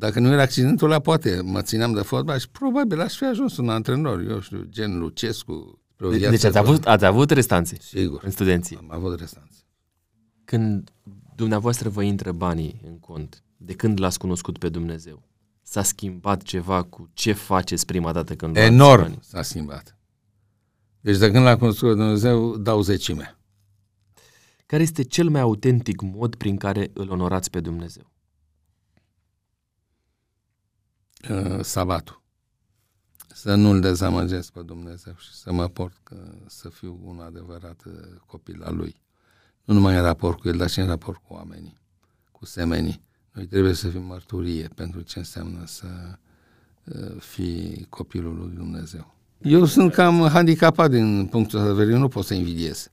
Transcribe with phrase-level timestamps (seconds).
[0.00, 3.56] Dacă nu era accidentul ăla, poate mă țineam de fotbal și probabil aș fi ajuns
[3.56, 5.80] un antrenor, eu știu, gen Lucescu.
[5.96, 8.20] De, deci ați avut, ați avut restanțe Sigur.
[8.24, 8.76] în studenții.
[8.76, 9.58] Am avut restanțe.
[10.44, 10.90] Când
[11.34, 15.22] dumneavoastră vă intră banii în cont, de când l-ați cunoscut pe Dumnezeu,
[15.62, 19.18] s-a schimbat ceva cu ce faceți prima dată când luați Enorm banii?
[19.22, 19.96] s-a schimbat.
[21.00, 23.38] Deci de când l-am cunoscut pe Dumnezeu, dau zecime.
[24.66, 28.10] Care este cel mai autentic mod prin care îl onorați pe Dumnezeu?
[31.28, 32.22] Uh, sabatul.
[33.34, 36.16] Să nu-L dezamăgesc pe Dumnezeu și să mă port că
[36.46, 37.92] să fiu un adevărat uh,
[38.26, 39.00] copil al Lui.
[39.64, 41.78] Nu numai în raport cu El, dar și în raport cu oamenii,
[42.32, 43.02] cu semenii.
[43.32, 45.86] Noi trebuie să fim mărturie pentru ce înseamnă să
[46.84, 49.14] uh, fii copilul lui Dumnezeu.
[49.42, 52.90] Eu sunt cam handicapat din punctul ăsta de vedere, eu nu pot să invidiez.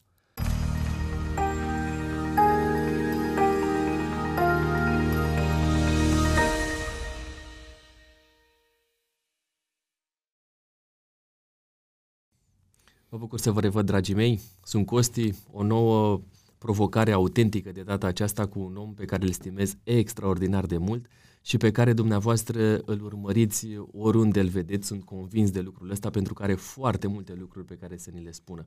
[13.10, 14.40] Mă bucur să vă revăd, dragii mei.
[14.64, 16.22] Sunt Costi, o nouă
[16.58, 21.06] provocare autentică de data aceasta cu un om pe care îl stimez extraordinar de mult
[21.42, 24.88] și pe care dumneavoastră îl urmăriți oriunde îl vedeți.
[24.88, 28.24] Sunt convins de lucrul ăsta pentru că are foarte multe lucruri pe care să ni
[28.24, 28.66] le spună.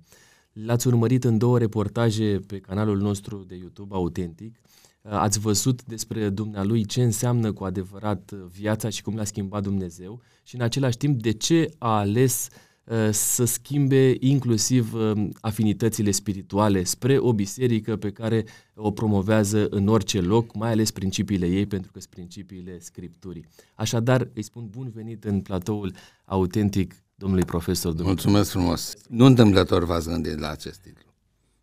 [0.52, 4.60] L-ați urmărit în două reportaje pe canalul nostru de YouTube Autentic.
[5.02, 10.54] Ați văzut despre dumnealui ce înseamnă cu adevărat viața și cum l-a schimbat Dumnezeu și
[10.54, 12.68] în același timp de ce a ales uh,
[13.10, 20.20] să schimbe inclusiv uh, afinitățile spirituale spre o biserică pe care o promovează în orice
[20.20, 23.46] loc, mai ales principiile ei, pentru că sunt principiile Scripturii.
[23.74, 28.12] Așadar, îi spun bun venit în platoul autentic domnului profesor Dumitru.
[28.12, 28.94] Mulțumesc frumos.
[29.08, 31.14] Nu întâmplător v-ați gândit la acest titlu.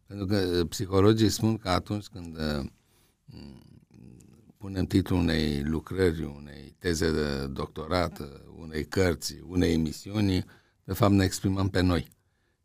[0.06, 2.70] Pentru că uh, psihologii spun că atunci când uh,
[3.26, 3.62] m,
[4.58, 8.26] punem titlul unei lucrări, unei teze de doctorat, uh,
[8.60, 10.46] unei cărți, unei emisiuni,
[10.88, 12.08] de fapt ne exprimăm pe noi.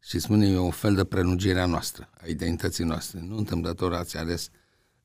[0.05, 3.25] Și spunem, e un fel de prelungire a noastră, a identității noastre.
[3.29, 4.49] Nu întâmplător ați ales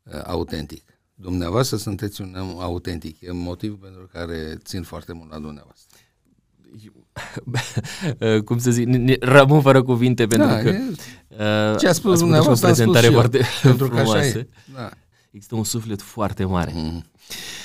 [0.04, 0.84] uh, autentic.
[1.14, 3.22] Dumneavoastră sunteți un om autentic.
[3.22, 5.98] E motivul pentru care țin foarte mult la dumneavoastră.
[8.46, 10.82] cum să zic, ne- ne- rămân fără cuvinte pentru Da, că e-
[11.30, 13.42] uh, Ce a spus ați făcut și dumneavoastră, o am spus prezentare și eu, foarte
[13.68, 14.38] pentru că așa frumoasă.
[14.38, 14.48] e.
[14.74, 14.90] Da.
[15.32, 16.72] Există un suflet foarte mare.
[16.76, 17.06] Mm.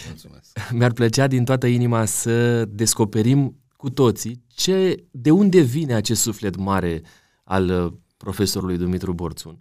[0.09, 0.59] Mulțumesc.
[0.71, 6.56] Mi-ar plăcea din toată inima să descoperim cu toții ce, de unde vine acest suflet
[6.56, 7.03] mare
[7.44, 9.59] al uh, profesorului Dumitru Borțun.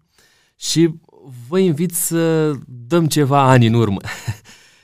[0.55, 0.99] Și
[1.47, 3.99] vă invit să dăm ceva ani în urmă.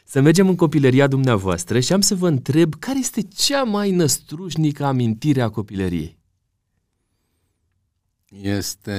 [0.06, 4.86] Să mergem în copilăria dumneavoastră și am să vă întreb care este cea mai năstrușnică
[4.86, 6.20] amintire a copilăriei.
[8.42, 8.98] Este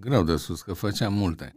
[0.00, 1.54] greu de spus, că făceam multe.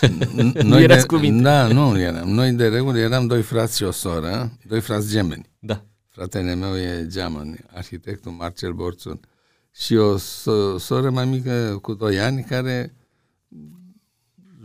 [0.62, 1.42] Nu erați de, cu minte.
[1.42, 2.28] Da, nu eram.
[2.28, 5.50] Noi de regulă eram doi frați și o soră, doi frați gemeni.
[5.58, 5.84] Da.
[6.10, 9.20] Fratele meu e geamăn, arhitectul Marcel Borțun.
[9.72, 12.94] Și o so- soră mai mică cu doi ani care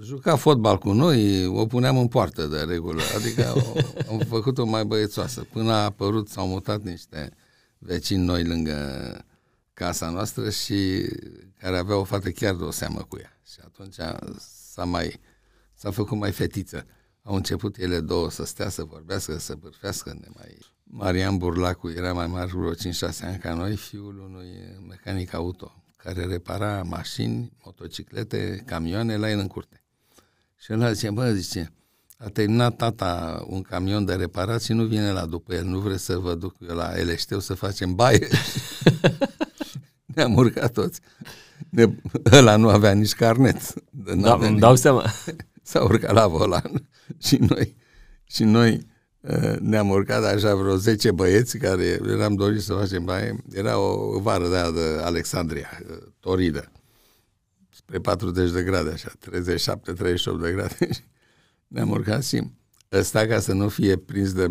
[0.01, 3.79] juca fotbal cu noi, o puneam în poartă de regulă, adică o,
[4.11, 5.43] am făcut-o mai băiețoasă.
[5.51, 7.31] Până a apărut, s-au mutat niște
[7.77, 8.79] vecini noi lângă
[9.73, 11.09] casa noastră și
[11.59, 13.39] care avea o fată chiar de o seamă cu ea.
[13.53, 13.95] Și atunci
[14.71, 15.19] s-a mai
[15.73, 16.85] s-a făcut mai fetiță.
[17.21, 20.57] Au început ele două să stea, să vorbească, să bârfească, ne mai...
[20.87, 22.75] Marian Burlacu era mai mare, vreo 5-6
[23.21, 24.47] ani ca noi, fiul unui
[24.87, 29.83] mecanic auto, care repara mașini, motociclete, camioane la el în curte.
[30.57, 31.71] Și el zice, bă, zice,
[32.17, 36.03] a terminat tata un camion de reparat și nu vine la după el, nu vreți
[36.05, 38.27] să vă duc eu la Eleșteu să facem baie?
[40.15, 40.99] Ne-am urcat toți.
[41.69, 41.85] Ne,
[42.31, 43.73] ăla nu avea nici carnet.
[43.89, 45.11] Da, N-avea îmi dau seama.
[45.61, 47.75] s-a urcat la volan și noi,
[48.23, 48.94] și noi uh,
[49.59, 53.43] ne-am urcat așa vreo 10 băieți care eram doriți să facem baie.
[53.51, 56.71] Era o vară de, aia de Alexandria, uh, toridă,
[57.69, 60.89] spre 40 de grade așa, 37-38 de grade.
[61.67, 62.41] ne-am urcat și
[62.91, 64.47] ăsta ca să nu fie prins de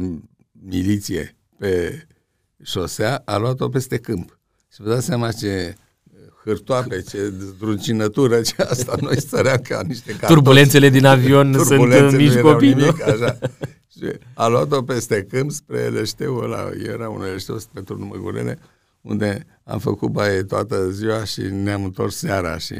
[0.52, 2.06] miliție pe
[2.62, 4.38] șosea, a luat-o peste câmp.
[4.72, 5.74] Și vă dați seama ce
[6.44, 10.32] hârtoape, ce zdruncinătură, ce asta, noi stăream ca niște cartofi.
[10.32, 12.78] Turbulențele din avion sunt Turbulențe, uh, nu mici erau copii, nu?
[12.78, 13.38] nimic, așa.
[13.98, 18.58] Și a luat-o peste câmp spre Eleșteu, ăla, era un Eleșteu pe turnul Măgurele,
[19.00, 22.74] unde am făcut baie toată ziua și ne-am întors seara și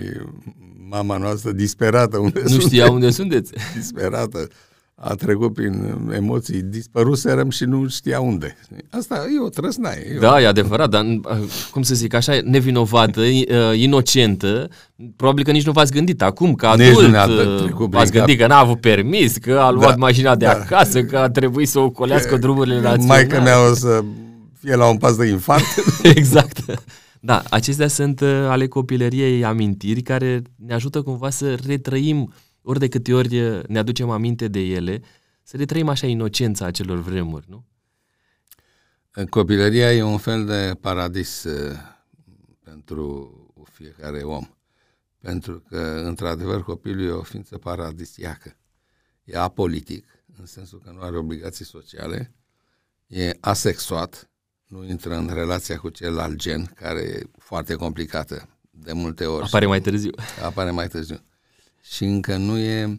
[0.89, 3.53] mama noastră disperată unde Nu suntem, știa unde sunteți.
[3.75, 4.49] disperată.
[4.97, 8.57] A trecut prin emoții, dispăruserăm și nu știa unde.
[8.91, 10.17] Asta e o trăsnaie.
[10.21, 11.21] Da, e adevărat, dar
[11.71, 13.21] cum să zic așa, nevinovată,
[13.75, 14.69] inocentă,
[15.17, 17.15] probabil că nici nu v-ați gândit acum, că adult,
[17.77, 20.51] v-ați gândit că n-a avut permis, că a luat da, mașina de da.
[20.51, 23.07] acasă, că a trebuit să ocolească drumurile naționale.
[23.07, 24.05] Maica mea o să
[24.61, 25.65] fie la un pas de infart.
[26.17, 26.59] exact.
[27.21, 32.33] Da, acestea sunt ale copilăriei amintiri care ne ajută cumva să retrăim
[32.65, 35.03] ori de câte ori ne aducem aminte de ele,
[35.43, 37.65] să le trăim așa inocența acelor vremuri, nu?
[39.29, 41.47] Copilăria e un fel de paradis
[42.63, 43.39] pentru
[43.73, 44.49] fiecare om.
[45.21, 48.57] Pentru că, într-adevăr, copilul e o ființă paradisiacă.
[49.25, 50.07] E apolitic,
[50.39, 52.35] în sensul că nu are obligații sociale,
[53.07, 54.31] e asexuat,
[54.67, 59.45] nu intră în relația cu celălalt gen, care e foarte complicată de multe ori.
[59.45, 60.11] Apare mai târziu.
[60.43, 61.21] Apare mai târziu
[61.85, 62.97] și încă nu e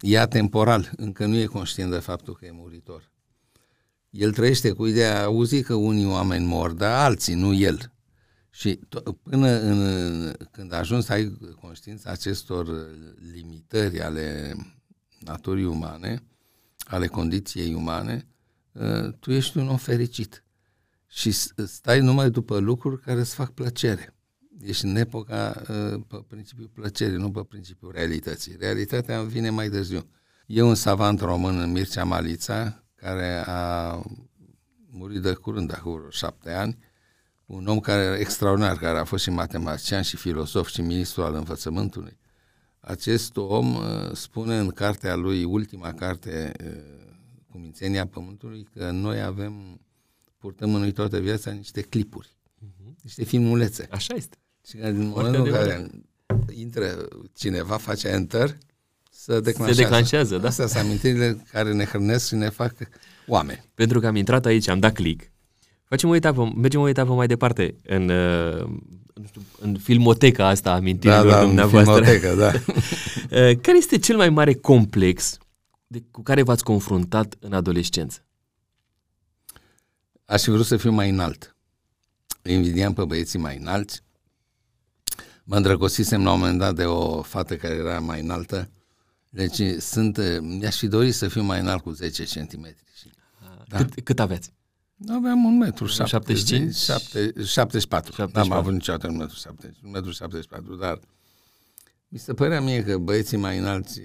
[0.00, 3.10] e atemporal, încă nu e conștient de faptul că e muritor.
[4.10, 7.92] El trăiește cu ideea, auzi că unii oameni mor, dar alții, nu el.
[8.50, 12.90] Și to- până în, când ajungi să ai conștiința acestor
[13.32, 14.56] limitări ale
[15.18, 16.22] naturii umane,
[16.78, 18.26] ale condiției umane,
[18.76, 20.44] ă, tu ești un om fericit
[21.08, 21.30] și
[21.66, 24.14] stai numai după lucruri care îți fac plăcere
[24.64, 28.56] ești în epoca uh, pe principiul plăcerii, nu pe principiul realității.
[28.58, 30.06] Realitatea vine mai târziu.
[30.46, 34.02] E un savant român, Mircea Malița, care a
[34.90, 36.78] murit de curând, acum vreo șapte ani,
[37.46, 42.18] un om care extraordinar, care a fost și matematician și filosof și ministru al învățământului.
[42.80, 47.02] Acest om uh, spune în cartea lui, ultima carte, uh,
[47.50, 49.80] Cumințenia Pământului, că noi avem,
[50.38, 53.02] purtăm în noi toată viața niște clipuri, uh-huh.
[53.02, 53.88] niște filmulețe.
[53.90, 54.36] Așa este.
[54.68, 55.90] Și în momentul în care
[56.54, 58.56] intră cineva, face enter,
[59.10, 59.72] să declanșează.
[59.72, 60.48] Se declanșează, da.
[60.48, 62.74] Astea sunt amintirile care ne hrănesc și ne fac
[63.26, 63.64] oameni.
[63.74, 65.30] Pentru că am intrat aici, am dat click,
[65.84, 68.64] facem o etapă, mergem o etapă mai departe în, uh,
[69.14, 72.04] nu știu, în filmoteca asta a amintirilor da, da, dumneavoastră.
[72.04, 72.52] filmoteca, da.
[73.22, 75.38] Uh, care este cel mai mare complex
[75.86, 78.24] de, cu care v-ați confruntat în adolescență?
[80.24, 81.56] Aș fi vrut să fiu mai înalt.
[82.42, 84.02] Invidiam pe băieții mai înalți
[85.44, 88.70] Mă îndrăgostisem la un moment dat de o fată care era mai înaltă.
[89.28, 92.74] Deci sunt, mi-aș fi dorit să fiu mai înalt cu 10 cm.
[93.68, 93.76] Da.
[93.76, 94.52] Cât, cât aveți?
[95.08, 96.74] Aveam un metru 75?
[96.74, 97.44] 74.
[97.44, 98.30] 74.
[98.38, 101.00] N-am avut niciodată un metru 70, un metru 74, dar
[102.08, 104.00] mi se părea mie că băieții mai înalți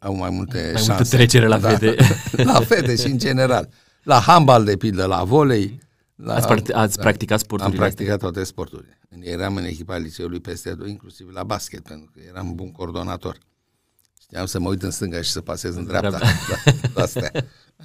[0.00, 0.92] au mai multe mai șanse.
[0.92, 1.96] Multă trecere la da, fete.
[2.52, 3.68] la fete și în general.
[4.02, 5.78] La handbal, de pildă, la volei.
[6.22, 8.98] La, ați, part- ați da, practicat sporturile Am practicat toate sporturile.
[9.20, 13.38] Eram în echipa liceului peste tot, inclusiv la basket, pentru că eram bun coordonator.
[14.20, 16.18] Știam să mă uit în stânga și să pasez în dreapta.
[16.94, 17.30] Da, astea.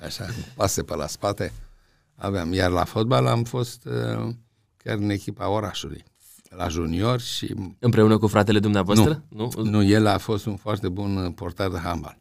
[0.04, 1.54] Așa, pase pe la spate.
[2.16, 2.54] Aveam.
[2.54, 4.30] Iar la fotbal am fost uh,
[4.78, 6.04] chiar în echipa orașului.
[6.50, 7.56] La junior și...
[7.80, 9.24] Împreună cu fratele dumneavoastră?
[9.30, 12.18] Nu, nu, nu el a fost un foarte bun portar de handbal.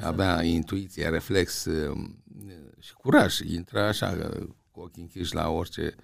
[0.00, 1.96] Avea intuiție, reflex uh,
[2.78, 3.38] și curaj.
[3.38, 4.30] Intra așa,
[4.78, 5.94] cu ochii închiși la orice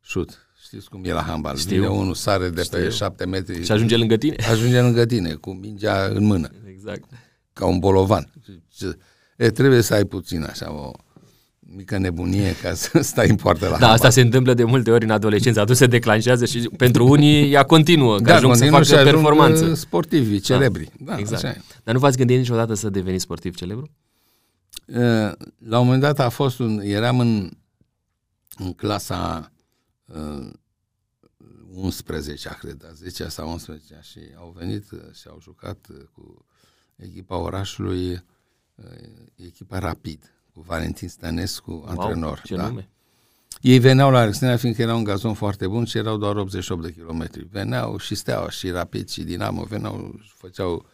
[0.00, 0.46] șut.
[0.64, 1.56] Știți cum e la handbal.
[1.56, 1.74] Știu.
[1.74, 2.78] Vine unul, sare de Știu.
[2.78, 3.64] pe șapte metri.
[3.64, 4.36] Și ajunge lângă tine.
[4.52, 6.50] Ajunge lângă tine, cu mingea în mână.
[6.68, 7.04] Exact.
[7.52, 8.32] Ca un bolovan.
[9.36, 10.90] E, trebuie să ai puțin așa o
[11.60, 13.94] mică nebunie ca să stai în poartă la Da, handbal.
[13.94, 15.60] asta se întâmplă de multe ori în adolescență.
[15.60, 19.64] Atunci se declanșează și pentru unii ea continuă, că da, ajung să facă ajung performanță.
[19.64, 20.38] Uh, sportivi, da.
[20.38, 20.90] celebri.
[20.98, 21.44] Da, exact.
[21.44, 21.60] Așa e.
[21.84, 23.90] Dar nu v-ați gândit niciodată să deveniți sportiv celebru?
[24.86, 24.96] Uh,
[25.68, 26.80] la un moment dat a fost un...
[26.82, 27.50] Eram în,
[28.64, 29.52] în clasa
[30.04, 30.50] uh,
[31.72, 36.44] 11 cred, 10 sau 11 și au venit și au jucat cu
[36.96, 38.24] echipa orașului,
[39.34, 42.40] echipa Rapid, cu Valentin Stănescu, wow, antrenor.
[42.44, 42.66] Ce da?
[42.66, 42.88] nume?
[43.60, 46.92] Ei veneau la Alexandria fiindcă era un gazon foarte bun și erau doar 88 de
[46.92, 47.46] kilometri.
[47.50, 50.86] Veneau și Steaua și Rapid și Dinamo, veneau și făceau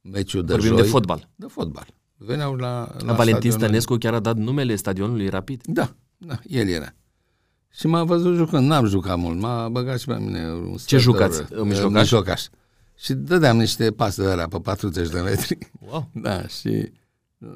[0.00, 0.82] meciul de Vorbim joi.
[0.82, 1.28] de fotbal.
[1.34, 1.86] De fotbal.
[2.16, 5.62] Veneau la, la, la Valentin Stănescu chiar a dat numele stadionului Rapid?
[5.64, 6.94] Da, da, el era.
[7.78, 11.42] Și m-a văzut jucând, n-am jucat mult, m-a băgat și pe mine un Ce jucați?
[11.62, 12.00] Mijlocaș?
[12.00, 12.44] Mijlocaș.
[12.98, 15.58] Și dădeam niște pase de alea pe 40 de metri.
[15.80, 16.10] Wow.
[16.26, 16.92] Da, și
[17.38, 17.48] uh,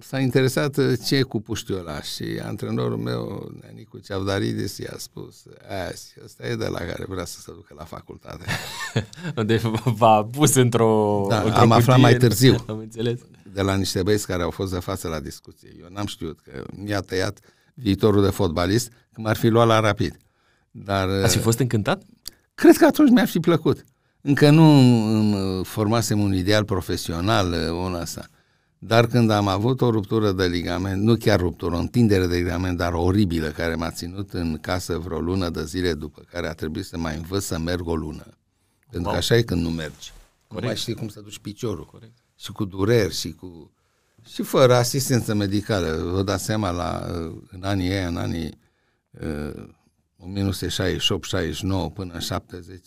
[0.00, 5.42] s-a interesat uh, ce e cu puștiul ăla și antrenorul meu, Nicu Ceavdaridis, i-a spus,
[5.88, 8.44] azi, ăsta e de la care vrea să se ducă la facultate.
[9.46, 12.64] Deci v-a pus într-o Da, într-o am aflat mai târziu.
[12.68, 13.20] Am înțeles.
[13.52, 15.76] De la niște băieți care au fost de față la discuție.
[15.80, 17.38] Eu n-am știut că mi-a tăiat
[17.80, 20.16] viitorul de fotbalist, că m-ar fi luat la rapid.
[20.70, 22.02] Dar, Ați fi fost încântat?
[22.54, 23.84] Cred că atunci mi-ar fi plăcut.
[24.20, 24.70] Încă nu
[25.18, 28.28] îmi formasem un ideal profesional, un asta.
[28.78, 32.76] Dar când am avut o ruptură de ligament, nu chiar ruptură, o întindere de ligament,
[32.76, 36.84] dar oribilă, care m-a ținut în casă vreo lună de zile, după care a trebuit
[36.84, 38.26] să mai învăț să merg o lună.
[38.90, 39.10] Pentru wow.
[39.10, 40.12] că așa e când nu mergi.
[40.46, 40.62] Corect.
[40.62, 41.84] Nu mai știi cum să duci piciorul.
[41.84, 42.16] Corect.
[42.36, 43.72] Și cu dureri și cu...
[44.32, 46.10] Și fără asistență medicală.
[46.12, 47.06] Vă dați seama, la,
[47.50, 48.58] în anii ăia, în anii
[49.10, 49.68] uh,
[51.90, 52.80] 1968-69 până în 70,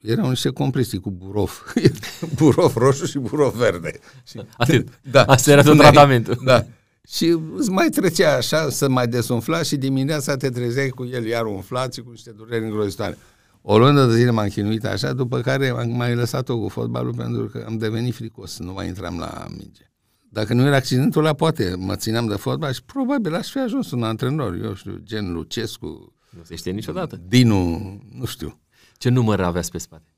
[0.00, 1.74] erau niște compresii cu burof.
[2.38, 3.98] burof roșu și burof verde.
[4.26, 4.88] Și, Atât.
[5.10, 5.24] Da.
[5.34, 6.40] Asta era tot tratamentul.
[6.44, 6.66] Da.
[7.08, 11.44] Și îți mai trecea așa, să mai desumfla și dimineața te trezeai cu el iar
[11.44, 13.18] umflat și cu niște dureri îngrozitoare.
[13.62, 17.46] O lună de zile m-am chinuit așa, după care am mai lăsat-o cu fotbalul pentru
[17.46, 19.90] că am devenit fricos, nu mai intram la minge.
[20.28, 23.90] Dacă nu era accidentul ăla, poate mă țineam de fotbal și probabil aș fi ajuns
[23.90, 26.14] un antrenor, eu știu, gen Lucescu.
[26.30, 27.20] Nu se știe niciodată.
[27.26, 27.78] Dinu,
[28.12, 28.60] nu știu.
[28.96, 30.14] Ce număr aveați pe spate?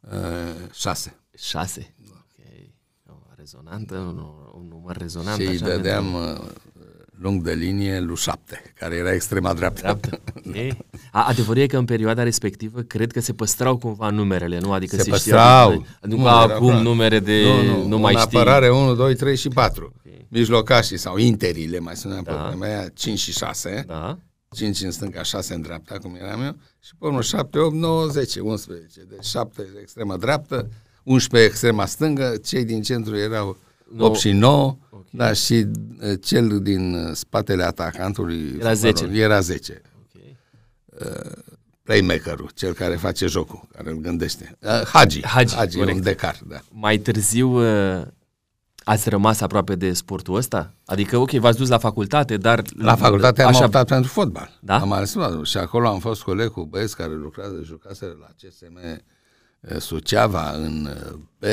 [0.00, 1.20] Uh, șase.
[1.36, 1.94] Șase?
[2.10, 2.44] Ok.
[3.06, 5.40] O rezonantă, un, un număr rezonant.
[5.40, 6.44] Și îi dădeam pentru...
[6.44, 6.77] Uh,
[7.20, 9.80] lung de linie lui șapte, care era extrema dreaptă.
[9.80, 10.20] dreaptă.
[10.48, 10.86] Okay.
[11.12, 14.72] A, adevărul e că în perioada respectivă cred că se păstrau cumva numerele, nu?
[14.72, 15.72] Adică se, se păstrau.
[15.72, 18.38] Știa, nu ca acum numere de nu, nu, nu mai știi.
[18.38, 19.92] apărare 1, 2, 3 și 4.
[19.98, 20.26] Okay.
[20.28, 22.32] Mijlocașii sau interile, mai sunăm da.
[22.32, 23.84] pe vremea 5 și 6.
[23.86, 24.18] Da.
[24.50, 28.06] 5 în stânga, 6 în dreapta, cum eram eu, și pe urmă 7, 8, 9,
[28.06, 29.00] 10, 11.
[29.08, 30.68] Deci 7 extrema dreaptă,
[31.02, 33.56] 11 extrema stângă, cei din centru erau
[33.98, 35.04] 8 și 9, okay.
[35.10, 35.66] da, și
[36.00, 39.04] uh, cel din uh, spatele atacantului era 10.
[39.04, 39.82] Era 10.
[40.14, 40.36] Okay.
[40.88, 41.32] Uh,
[41.82, 44.58] playmakerul, cel care face jocul, care îl gândește.
[44.60, 46.60] Uh, Hagi, Hagi, Hagi un decar, da.
[46.70, 48.06] Mai târziu uh,
[48.88, 50.74] ați rămas aproape de sportul ăsta?
[50.84, 52.62] Adică, ok, v-ați dus la facultate, dar...
[52.76, 53.64] La facultate am așa...
[53.64, 54.58] optat pentru fotbal.
[54.60, 54.78] Da?
[54.78, 58.96] Am ales și acolo am fost coleg cu băieți care lucrează, jucase la CSM eh,
[59.78, 61.44] Suceava, în eh, B,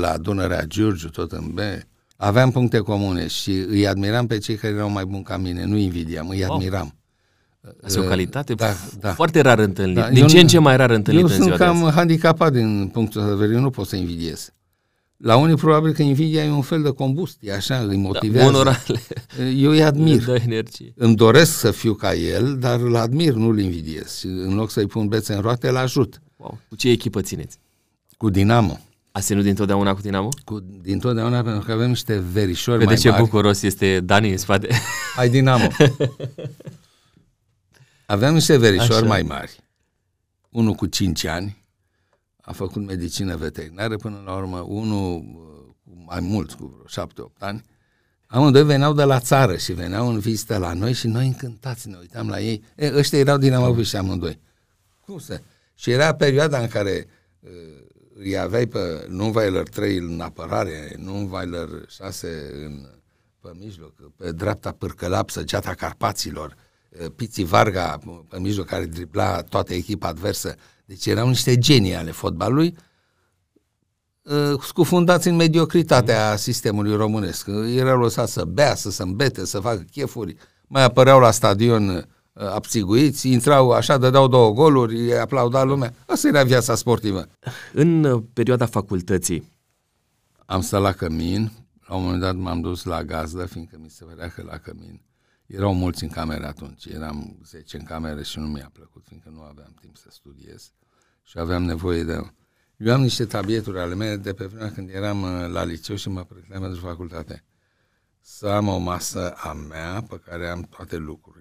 [0.00, 1.58] la Dunărea Giurgiu, tot în B.
[2.16, 5.76] Aveam puncte comune și îi admiram pe cei care erau mai buni ca mine, nu
[5.76, 6.94] invidiam, îi admiram.
[7.82, 9.12] Asta e o eh, calitate da, da.
[9.12, 9.96] foarte rar întâlnit.
[9.96, 13.30] Da, din ce în ce mai rar întâlnit Eu sunt cam handicapat din punctul de
[13.30, 14.50] vedere, eu nu pot să invidiez.
[15.16, 18.50] La unii probabil că invidia e un fel de combustie, așa, îi da, motivează.
[18.50, 19.02] Da, onorale.
[19.56, 20.24] Eu îi admir.
[20.24, 20.92] Dă energie.
[20.96, 24.18] Îmi doresc să fiu ca el, dar îl admir, nu-l invidiez.
[24.18, 26.20] Și în loc să-i pun bețe în roate, îl ajut.
[26.46, 26.58] Wow.
[26.68, 27.58] Cu ce echipă țineți?
[28.16, 28.80] Cu Dinamo.
[29.12, 30.28] A ținut dintotdeauna cu Dinamo?
[30.44, 33.22] Cu, dintotdeauna pentru că avem niște verișori Vede mai ce mari.
[33.22, 34.68] bucuros este Dani în spate.
[35.16, 35.68] Hai Dinamo.
[38.06, 39.06] Avem niște verișori Așa.
[39.06, 39.60] mai mari.
[40.50, 41.64] Unul cu 5 ani,
[42.40, 45.24] a făcut medicină veterinară până la urmă, unul
[46.04, 47.64] mai mulți, cu vreo 7-8 ani,
[48.26, 51.96] amândoi veneau de la țară și veneau în vizită la noi și noi încântați ne
[52.00, 52.62] uitam la ei.
[52.76, 54.38] E, ăștia erau din Amaviș amândoi.
[55.06, 55.40] Cum să?
[55.78, 57.06] Și era perioada în care
[57.40, 57.50] uh,
[58.14, 62.86] îi aveai pe Nunweiler 3 în apărare, Nunweiler 6 în,
[63.40, 66.54] pe mijloc, pe dreapta Pârcălap, Geata Carpaților,
[67.00, 70.54] uh, Piții Varga pe mijloc care dribla toată echipa adversă,
[70.84, 72.76] deci erau niște genii ale fotbalului,
[74.22, 76.36] uh, scufundați în mediocritatea mm.
[76.36, 77.46] sistemului românesc.
[77.76, 82.02] Erau lăsați să bea, să se îmbete, să facă chefuri, mai apăreau la stadion uh,
[82.38, 85.94] abțiguiți, intrau așa, dădeau două goluri, aplauda lumea.
[86.06, 87.26] Asta era viața sportivă.
[87.72, 89.52] În uh, perioada facultății?
[90.46, 91.52] Am stat la cămin,
[91.86, 95.00] la un moment dat m-am dus la gazdă, fiindcă mi se părea că la cămin
[95.46, 99.40] erau mulți în cameră atunci, eram 10 în cameră și nu mi-a plăcut, fiindcă nu
[99.40, 100.72] aveam timp să studiez
[101.22, 102.30] și aveam nevoie de...
[102.76, 106.08] Eu am niște tabieturi ale mele de pe vremea când eram uh, la liceu și
[106.08, 107.44] mă pregăteam pentru facultate.
[108.20, 111.35] Să am o masă a mea pe care am toate lucrurile,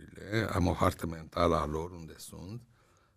[0.53, 2.61] am o hartă mentală a lor unde sunt,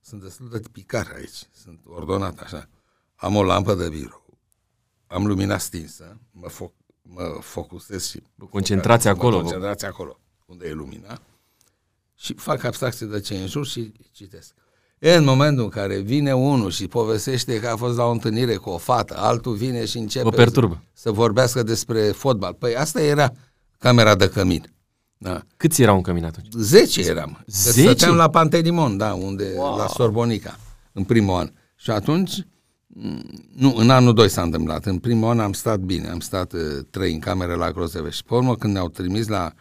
[0.00, 2.68] sunt destul de tipicare aici, sunt ordonat așa.
[3.14, 4.38] Am o lampă de birou,
[5.06, 8.22] am lumina stinsă, mă, foc, mă focusez și...
[8.50, 9.40] Concentrați acolo.
[9.40, 11.20] Concentrați acolo, unde e lumina,
[12.14, 14.54] și fac abstracție de ce în jur și citesc.
[14.98, 18.56] E în momentul în care vine unul și povestește că a fost la o întâlnire
[18.56, 20.82] cu o fată, altul vine și începe o perturbă.
[20.92, 22.54] să vorbească despre fotbal.
[22.54, 23.32] Păi asta era
[23.78, 24.72] camera de cămin.
[25.18, 25.42] Da.
[25.56, 26.46] Câți erau în cămin atunci?
[26.52, 27.42] Zece eram.
[27.46, 27.80] Zece?
[27.80, 29.76] Stăteam la Pantelimon, da, unde, wow.
[29.76, 30.58] la Sorbonica,
[30.92, 31.52] în primul an.
[31.76, 32.46] Și atunci,
[33.54, 34.84] nu, în anul 2 s-a întâmplat.
[34.84, 36.60] În primul an am stat bine, am stat uh,
[36.90, 38.10] trei în cameră la Grozeve.
[38.10, 39.52] Și pe urmă, când ne-au trimis la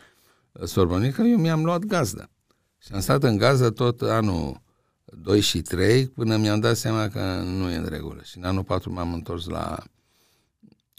[0.51, 2.29] uh, Sorbonica, eu mi-am luat gazdă.
[2.77, 4.61] Și am stat în gazdă tot anul
[5.05, 8.21] 2 și 3 până mi-am dat seama că nu e în regulă.
[8.23, 9.77] Și în anul 4 m-am întors la,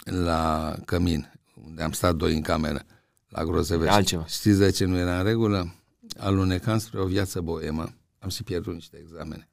[0.04, 1.32] la Cămin,
[1.66, 2.82] unde am stat doi în cameră,
[3.28, 3.94] la Grozăvești.
[3.94, 4.26] Altceva.
[4.26, 5.74] Știți de ce nu era în regulă?
[6.16, 7.92] Alunecam spre o viață boemă.
[8.18, 9.48] Am și pierdut niște examene.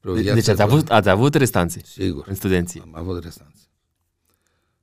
[0.00, 1.80] De, deci ați avut, ați avut restanțe?
[1.84, 2.24] Sigur.
[2.28, 2.80] În studenții?
[2.80, 3.62] Am avut restanțe.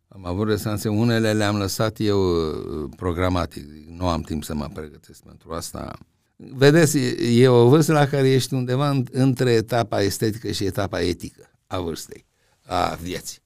[0.08, 5.24] Am avut restanțe, unele le-am lăsat eu uh, programatic, nu am timp să mă pregătesc
[5.24, 5.98] pentru asta.
[6.36, 6.98] Vedeți,
[7.42, 12.26] e o vârstă la care ești undeva între etapa estetică și etapa etică a vârstei,
[12.66, 13.41] a vieții.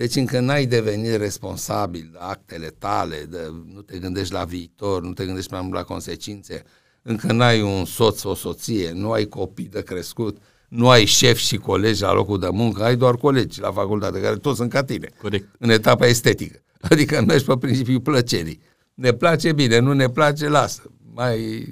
[0.00, 3.38] Deci încă n-ai devenit responsabil de actele tale, de,
[3.74, 6.62] nu te gândești la viitor, nu te gândești mai mult la consecințe,
[7.02, 10.36] încă n-ai un soț, o soție, nu ai copii de crescut,
[10.68, 14.36] nu ai șef și colegi la locul de muncă, ai doar colegi la facultate, care
[14.36, 15.08] toți sunt ca tine.
[15.22, 15.48] Corect.
[15.58, 16.62] În etapa estetică.
[16.90, 18.60] Adică mergi pe principiul plăcerii.
[18.94, 20.82] Ne place bine, nu ne place, lasă.
[21.14, 21.64] Mai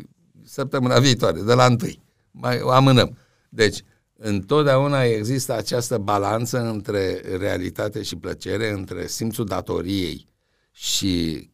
[0.44, 2.02] săptămâna viitoare, de la întâi.
[2.30, 3.16] Mai amânăm.
[3.48, 3.82] Deci,
[4.20, 10.26] întotdeauna există această balanță între realitate și plăcere, între simțul datoriei
[10.72, 11.48] și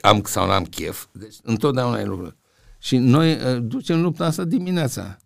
[0.00, 1.06] am sau n-am chef.
[1.12, 2.36] Deci, întotdeauna e lucrul.
[2.78, 5.16] Și noi uh, ducem lupta asta dimineața.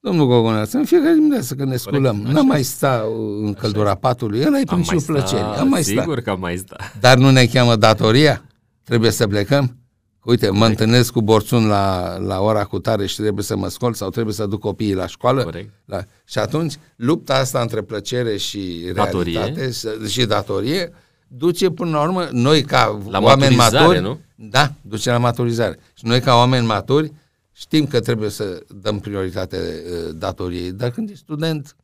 [0.00, 3.04] Domnul Gogoneață, în fiecare dimineață când ne sculăm, nu mai sta
[3.42, 5.44] în căldura patului, ăla e principiul plăcerii.
[5.44, 6.00] Am mai sta.
[6.00, 6.76] Sigur că am mai sta.
[7.00, 8.44] Dar nu ne cheamă datoria?
[8.84, 9.81] Trebuie să plecăm?
[10.24, 10.62] Uite, Corect.
[10.62, 14.10] mă întâlnesc cu borțun la, la ora cu tare și trebuie să mă scol sau
[14.10, 15.50] trebuie să duc copiii la școală.
[15.84, 19.38] La, și atunci, lupta asta între plăcere și datorie.
[19.38, 20.92] realitate și, și datorie
[21.26, 24.18] duce până la urmă, noi ca la oameni maturi, nu?
[24.34, 25.78] da, duce la maturizare.
[25.94, 27.12] Și noi ca oameni maturi
[27.52, 31.76] știm că trebuie să dăm prioritate uh, datoriei, dar când ești student,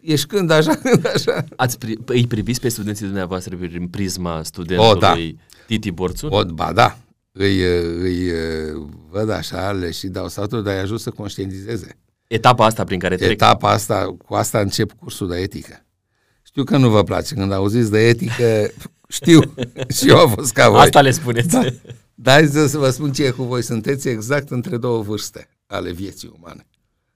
[0.00, 1.44] ești când așa, când așa.
[1.56, 5.14] Ați pri- îi priviți pe studenții dumneavoastră prin prisma studentului o, da.
[5.66, 6.30] Titi Borțun?
[6.32, 6.96] O, ba da,
[7.32, 7.62] îi,
[8.00, 8.32] îi
[9.10, 11.96] văd așa, le și dau satul, dar îi ajut să conștientizeze.
[12.26, 13.30] Etapa asta prin care trec.
[13.30, 15.84] Etapa asta, cu asta încep cursul de etică.
[16.42, 18.70] Știu că nu vă place când auziți de etică,
[19.08, 19.54] știu,
[19.96, 20.80] și eu am fost ca voi.
[20.80, 21.48] Asta le spuneți.
[21.48, 21.64] Da.
[22.14, 23.62] Dar să vă spun ce e cu voi.
[23.62, 26.66] Sunteți exact între două vârste ale vieții umane.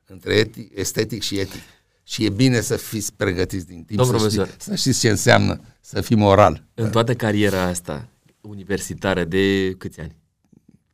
[0.06, 1.62] Între eti, estetic și etic.
[2.02, 6.00] Și e bine să fiți pregătiți din timp, să, știți, să știți ce înseamnă să
[6.00, 6.64] fii moral.
[6.74, 8.08] În toată cariera asta
[8.48, 10.16] universitară de câți ani?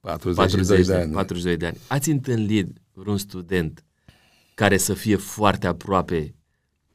[0.00, 1.12] 42 40 de ani.
[1.12, 1.76] 42 de ani.
[1.86, 3.84] Ați întâlnit vreun student
[4.54, 6.34] care să fie foarte aproape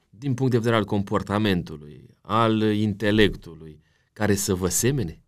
[0.10, 3.82] din punct de vedere al comportamentului, al intelectului,
[4.14, 5.22] care să vă semene?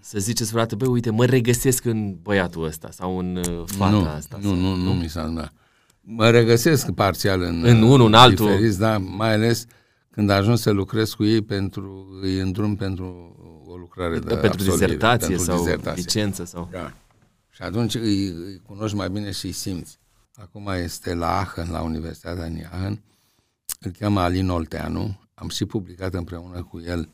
[0.00, 4.04] Să ziceți vreodată, băi, uite, mă regăsesc în băiatul ăsta sau în uh, fata nu,
[4.08, 4.38] asta.
[4.42, 5.52] Nu, nu, nu, nu mi s-a întâmplat.
[6.00, 8.46] Mă regăsesc parțial în, în unul, în altul.
[8.46, 9.66] Diferiți, da, mai ales
[10.16, 15.26] când ajung să lucrez cu ei pentru, îi îndrum pentru o lucrare de Pentru dizertație
[15.28, 16.02] pentru sau dizertație.
[16.02, 16.68] licență sau...
[16.72, 16.96] Da.
[17.50, 19.98] Și atunci îi, îi cunoști mai bine și îi simți.
[20.34, 23.02] Acum este la Aachen, la Universitatea din Aachen,
[23.80, 27.08] îl cheamă Alin Olteanu, am și publicat împreună cu el,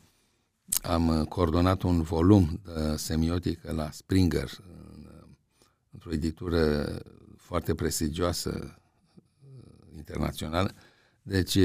[0.81, 4.49] am coordonat un volum de semiotică la Springer,
[5.91, 6.85] într-o editură
[7.37, 8.77] foarte prestigioasă
[9.95, 10.71] internațională.
[11.21, 11.57] Deci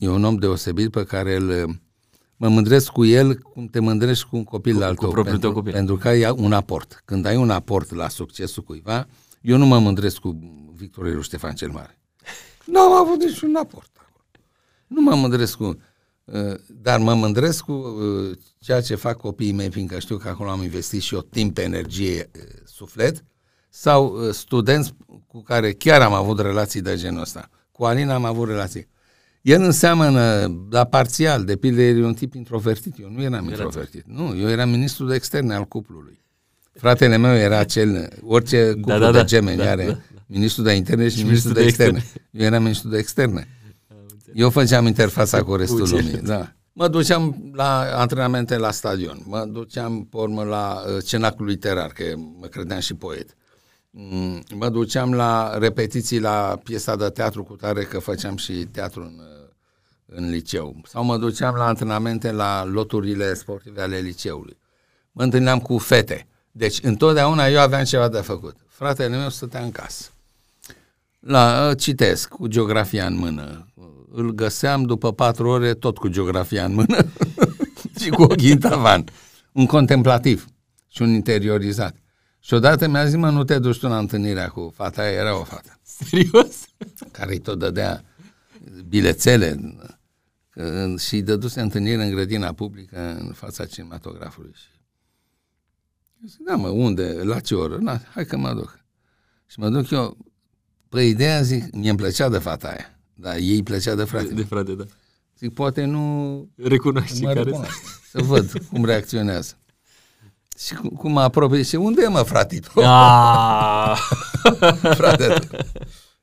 [0.00, 1.80] e un om deosebit pe care îl,
[2.36, 5.12] mă mândresc cu el cum te mândrești cu un copil cu, al tău.
[5.12, 5.72] Cu pentru, copil.
[5.72, 7.02] pentru că ai un aport.
[7.04, 9.06] Când ai un aport la succesul cuiva,
[9.40, 10.38] eu nu mă mândresc cu
[10.74, 11.98] Victorelu Ștefan cel Mare.
[12.72, 13.90] Nu am avut niciun aport.
[14.86, 15.80] Nu mă mândresc cu...
[16.24, 20.50] Uh, dar mă mândresc cu uh, ceea ce fac copiii mei, fiindcă știu că acolo
[20.50, 23.24] am investit și eu timp, energie, uh, suflet,
[23.68, 24.94] sau studenți
[25.26, 27.50] cu care chiar am avut relații de genul ăsta.
[27.72, 28.88] Cu Alina am avut relații.
[29.42, 32.98] El înseamnă, la parțial, de pildă, e un tip introvertit.
[33.00, 34.04] Eu nu eram introvertit.
[34.06, 36.20] Nu, eu eram ministrul de externe al cuplului.
[36.72, 39.98] Fratele meu era cel, orice da, cuplu da, da, de gemeni da, are da, da.
[40.26, 41.98] ministrul de interne și, și ministrul de, de externe.
[41.98, 42.28] externe.
[42.30, 43.48] Eu eram ministrul de externe.
[44.34, 45.94] Eu făceam interfața cu restul Uite.
[45.94, 46.20] lumii.
[46.22, 46.52] Da.
[46.72, 52.04] Mă duceam la antrenamente la stadion, mă duceam pe urmă la uh, cenacul literar, că
[52.40, 53.36] mă credeam și poet.
[53.90, 59.00] Mm, mă duceam la repetiții la piesa de teatru cu tare, că făceam și teatru
[59.00, 59.48] în, uh,
[60.06, 60.76] în liceu.
[60.84, 64.58] Sau mă duceam la antrenamente la loturile sportive ale liceului.
[65.12, 66.26] Mă întâlneam cu fete.
[66.52, 68.56] Deci, întotdeauna eu aveam ceva de făcut.
[68.68, 70.10] Fratele meu stătea în casă.
[71.20, 73.66] La, uh, citesc, cu geografia în mână.
[74.12, 76.96] Îl găseam după patru ore tot cu geografia în mână
[78.00, 79.04] și cu ochii în tavan.
[79.52, 80.46] Un contemplativ
[80.88, 81.94] și un interiorizat.
[82.40, 85.38] Și odată mi-a zis, mă, nu te duci tu la întâlnirea cu fata aia, era
[85.38, 85.78] o fată.
[85.82, 86.64] Serios?
[87.12, 88.04] Care îi tot dădea
[88.88, 89.76] bilețele
[90.98, 94.52] și îi dăduse întâlnire în grădina publică în fața cinematografului.
[94.54, 94.68] Și
[96.26, 97.12] zic, da, mă, unde?
[97.22, 97.76] La ce oră?
[97.76, 98.80] Na, hai că mă duc.
[99.46, 100.16] Și mă duc eu.
[100.88, 102.98] Păi ideea, zic, mie îmi plăcea de fata aia.
[103.14, 104.26] Dar ei plăcea de frate.
[104.26, 104.84] De, de frate, da.
[105.38, 106.48] Zic, poate nu...
[106.56, 107.82] Recunoaște care recunoaște.
[108.10, 109.54] Să văd cum reacționează.
[110.66, 112.82] Și cum, cum mă apropie și unde e mă fratito?
[112.84, 113.98] Ah.
[114.98, 115.48] Frate.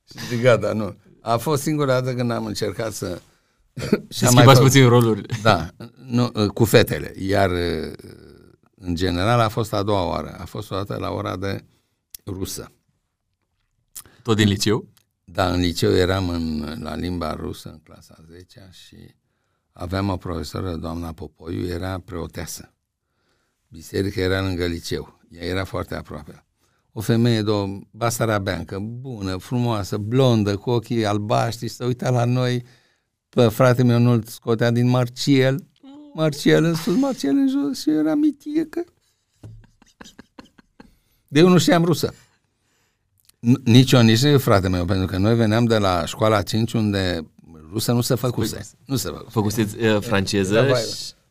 [0.10, 0.96] Și zic, gata, nu.
[1.22, 3.22] A fost singura dată când am încercat să
[4.10, 5.42] și schimbați puțin roluri.
[5.42, 5.70] Da,
[6.06, 7.14] nu, cu fetele.
[7.18, 7.50] Iar
[8.76, 10.36] în general a fost a doua oară.
[10.40, 11.66] A fost o dată la ora de
[12.26, 12.72] rusă.
[14.24, 14.88] Tot din liceu?
[15.24, 19.16] Da, în liceu eram în, la limba rusă, în clasa 10 și
[19.72, 22.72] aveam o profesoră, doamna Popoiu, era preoteasă.
[23.68, 25.20] Biserica era lângă liceu.
[25.30, 26.46] Ea era foarte aproape.
[26.92, 32.64] O femeie de o basarabeancă, bună, frumoasă, blondă, cu ochii albaștri, să uita la noi,
[33.30, 35.68] pe frate meu nu-l scotea din Marciel,
[36.14, 38.84] Marciel în sus, Marciel în jos și era mitiecă.
[41.28, 42.14] De eu nu știam rusă.
[43.64, 47.32] Nici eu, nici eu, frate meu, pentru că noi veneam de la școala 5 unde
[47.72, 48.68] rusă nu se făcuse.
[48.86, 49.30] Nu se făcuse.
[49.30, 50.68] Făcuseți uh, franceză?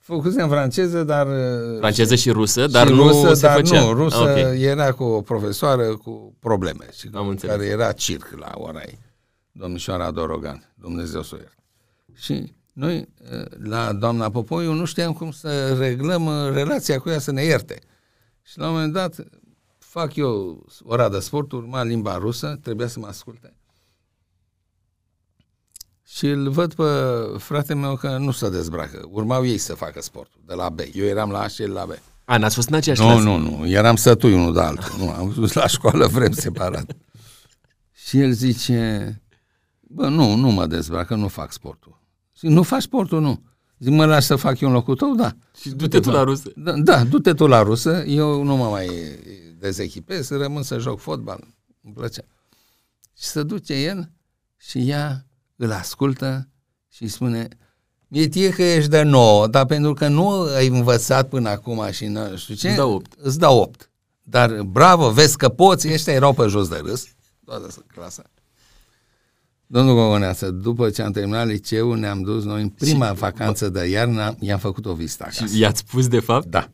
[0.07, 1.27] Da, Făcusem franceză, dar...
[1.27, 3.85] Uh, franceză și rusă, dar și nu rusă, se dar făcea.
[3.85, 4.61] Nu, rusă ah, okay.
[4.61, 6.87] era cu o profesoară cu probleme.
[6.93, 7.57] Și Am înțeles.
[7.57, 8.99] care era circ la ora ei.
[9.53, 11.63] Domnișoara Dorogan, Dumnezeu să o ierte.
[12.15, 17.33] Și noi, uh, la doamna Popoiu, nu știam cum să reglăm relația cu ea să
[17.33, 17.79] ne ierte.
[18.43, 19.15] Și la un moment dat
[19.79, 23.55] fac eu ora de sport, urma limba rusă, trebuia să mă asculte.
[26.17, 26.85] Și îl văd pe
[27.39, 29.09] frate meu că nu se dezbracă.
[29.11, 30.81] Urmau ei să facă sportul, de la B.
[30.93, 31.91] Eu eram la A și el la B.
[32.25, 33.23] A, n-ați fost în aceeași Nu, clasă?
[33.23, 33.69] nu, nu.
[33.69, 34.95] Eram sătui unul de altul.
[34.99, 36.97] nu, am dus la școală, vrem separat.
[37.93, 39.23] și el zice,
[39.81, 42.01] bă, nu, nu mă dezbracă, nu fac sportul.
[42.39, 43.43] Zic, nu faci sportul, nu.
[43.79, 45.15] Zic, mă lași să fac eu în locul tău?
[45.15, 45.37] Da.
[45.61, 46.51] Și du-te tu la rusă.
[46.57, 48.05] Da, da, du-te tu la rusă.
[48.07, 48.89] Eu nu mă mai
[49.59, 51.45] dezechipez, rămân să joc fotbal.
[51.83, 52.23] Îmi plăcea.
[53.19, 54.11] Și se duce el
[54.57, 55.26] și ea
[55.57, 56.49] îl ascultă
[56.89, 57.49] și îi spune
[58.09, 62.07] e tie că ești de nouă, dar pentru că nu ai învățat până acum și
[62.07, 63.13] nu știu ce, îți dau opt.
[63.19, 63.91] Îți dau opt.
[64.23, 67.07] Dar bravo, vezi că poți, ăștia erau pe jos de râs,
[67.45, 68.23] toată clasa.
[69.67, 73.87] Domnul Gogoneață, după ce am terminat liceul, ne-am dus noi în prima și, vacanță de
[73.87, 75.47] iarnă, i-am făcut o vizită acasă.
[75.47, 76.47] Și i-ați spus de fapt?
[76.47, 76.71] Da.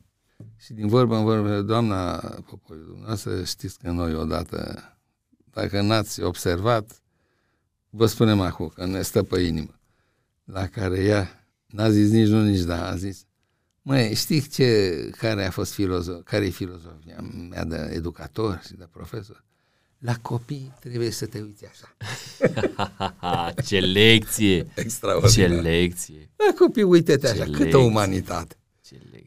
[0.56, 2.16] Și din vorbă în vorbă, doamna
[2.50, 4.82] Popoi, dumneavoastră știți că noi odată,
[5.52, 7.01] dacă n-ați observat,
[7.94, 9.80] vă spunem acum că ne stă pe inimă.
[10.44, 13.24] La care ea n-a zis nici nu, nici da, a zis,
[13.82, 18.88] măi, știi ce, care a fost filozof, care e filozofia mea de educator și de
[18.90, 19.44] profesor?
[19.98, 21.96] La copii trebuie să te uiți așa.
[23.66, 24.66] ce lecție!
[24.74, 25.48] Extraordinar.
[25.48, 26.30] Ce lecție!
[26.36, 27.78] La copii uite-te așa, ce câtă lecție.
[27.78, 28.56] umanitate.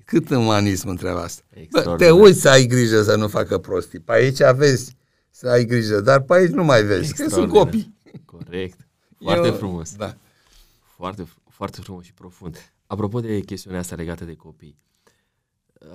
[0.05, 1.43] Cât umanism între asta.
[1.71, 3.99] Bă, te uiți să ai grijă să nu facă prostii.
[3.99, 4.95] Pe aici vezi
[5.29, 7.94] să ai grijă, dar pe aici nu mai vezi, că sunt copii.
[8.25, 8.87] Corect.
[9.17, 9.95] Foarte Eu, frumos.
[9.95, 10.17] Da.
[10.79, 12.73] Foarte, foarte frumos și profund.
[12.87, 14.77] Apropo de chestiunea asta legată de copii,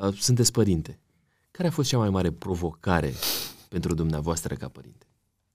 [0.01, 0.99] uh, sunteți părinte.
[1.51, 3.15] Care a fost cea mai mare provocare
[3.69, 5.07] pentru dumneavoastră ca părinte?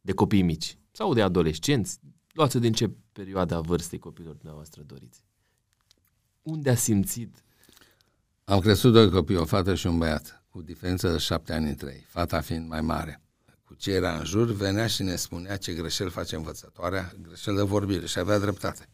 [0.02, 2.00] De copii mici sau de adolescenți?
[2.32, 5.24] Luați-o din ce perioada vârstei copilor dumneavoastră doriți.
[6.42, 7.44] Unde a simțit
[8.48, 11.92] am crescut doi copii, o fată și un băiat, cu diferență de șapte ani între
[11.94, 13.22] ei, fata fiind mai mare.
[13.66, 17.62] Cu ce era în jur, venea și ne spunea ce greșel face învățătoarea, greșel de
[17.62, 18.90] vorbire și avea dreptate.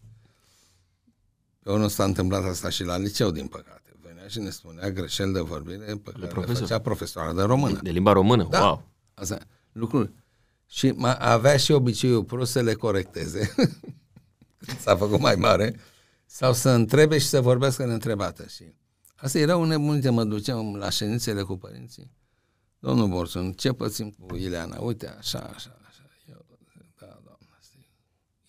[1.64, 3.94] Pe unul s-a întâmplat asta și la liceu, din păcate.
[4.02, 6.54] Venea și ne spunea greșel de vorbire pe care profesor.
[6.54, 7.80] le făcea profesoara de română.
[7.84, 8.48] De limba română?
[8.50, 8.62] Da.
[8.62, 8.88] Wow!
[9.14, 9.38] Asta,
[9.72, 10.12] lucruri.
[10.68, 13.56] Și avea și obiceiul prost să le corecteze.
[14.84, 15.80] S-a făcut mai mare.
[16.26, 18.46] Sau să întrebe și să vorbească neîntrebată.
[18.48, 18.64] Și
[19.16, 22.12] Asta era un nebunite, mă duceam la ședințele cu părinții.
[22.82, 24.80] Domnul Borsun, ce pățim cu Ileana?
[24.80, 26.04] Uite, așa, așa, așa.
[26.30, 26.46] Eu,
[27.00, 27.58] da, doamna,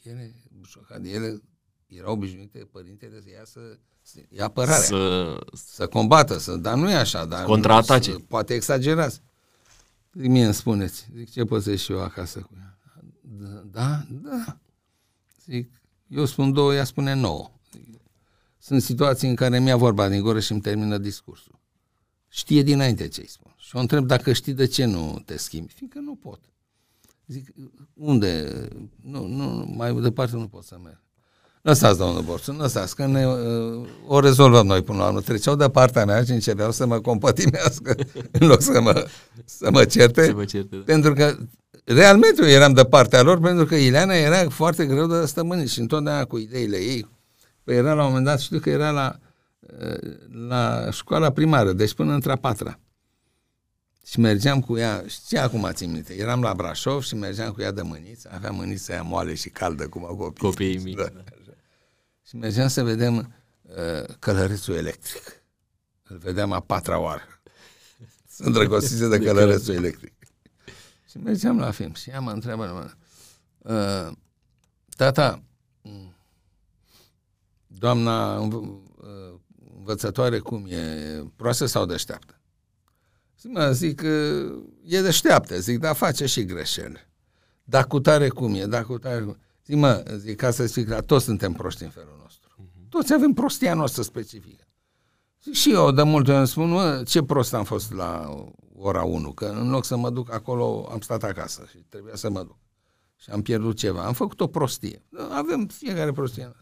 [0.03, 0.35] ele,
[0.67, 1.43] șocat, ele
[1.87, 3.61] erau obișnuite, părintele să ia să,
[4.03, 8.11] să ia apărarea, să, să combată, să, dar nu e așa, dar contraatace.
[8.11, 9.23] Să, poate exagerați.
[10.13, 12.79] Zic, mie îmi spuneți, zic, ce pățesc și eu acasă cu ea?
[13.23, 14.59] Da, da, da.
[15.45, 15.71] Zic,
[16.09, 17.51] eu spun două, ea spune nouă.
[18.59, 21.61] Sunt situații în care mi-a vorba din gură și îmi termină discursul.
[22.35, 23.55] Știe dinainte ce îi spun.
[23.57, 25.73] Și o întreb dacă știi de ce nu te schimbi.
[25.73, 26.41] Fiindcă nu pot.
[27.27, 27.49] Zic,
[27.95, 28.49] unde?
[29.03, 31.01] Nu, nu, mai departe nu pot să merg.
[31.63, 35.21] Lăsați, domnul Borțun, lăsați, că ne, uh, o rezolvăm noi până la urmă.
[35.21, 37.95] Treceau de partea mea și începeau să mă compătimească
[38.39, 39.07] în loc să mă,
[39.45, 40.25] să mă certe.
[40.25, 40.83] Să mă certe da.
[40.85, 41.37] Pentru că
[41.85, 45.81] realmente eu eram de partea lor, pentru că Ileana era foarte greu de stămânit și
[45.81, 47.09] întotdeauna cu ideile ei,
[47.65, 49.32] Păi era la un moment dat, știu că era la, eh,
[50.29, 52.79] la școala primară, deci până între a patra.
[54.07, 57.71] Și mergeam cu ea, știi acum țin minte, eram la Brașov și mergeam cu ea
[57.71, 60.43] de mâniță, avea mânița aia moale și caldă, cum au copii.
[60.43, 60.97] Copiii mici.
[60.97, 61.03] Da.
[61.03, 61.23] Da.
[62.27, 65.43] Și mergeam să vedem uh, călărețul electric.
[66.03, 67.23] Îl vedeam a patra oară.
[68.35, 70.13] Sunt îndrăgostiți de călărețul electric.
[71.11, 72.97] Și mergeam la film și ea mă întreabă,
[73.59, 74.13] uh,
[74.97, 75.43] tata,
[77.67, 78.39] doamna
[79.83, 80.79] învățătoare cum e,
[81.37, 82.41] proastă sau deșteaptă?
[83.41, 84.03] Zic, mă, zic,
[84.85, 87.11] e deșteaptă, zic, dar face și greșeli.
[87.65, 90.95] Dar cu tare cum e, dar cu tare cum Zic, mă, zic, ca să zic,
[90.95, 92.49] toți suntem proști în felul nostru.
[92.59, 92.89] Uh-huh.
[92.89, 94.65] Toți avem prostia noastră specifică.
[95.43, 98.39] Zic, și eu de multe ori îmi spun, mă, ce prost am fost la
[98.75, 102.31] ora 1, că în loc să mă duc acolo, am stat acasă și trebuia să
[102.31, 102.57] mă duc.
[103.17, 104.05] Și am pierdut ceva.
[104.05, 105.03] Am făcut o prostie.
[105.31, 106.53] Avem fiecare prostie.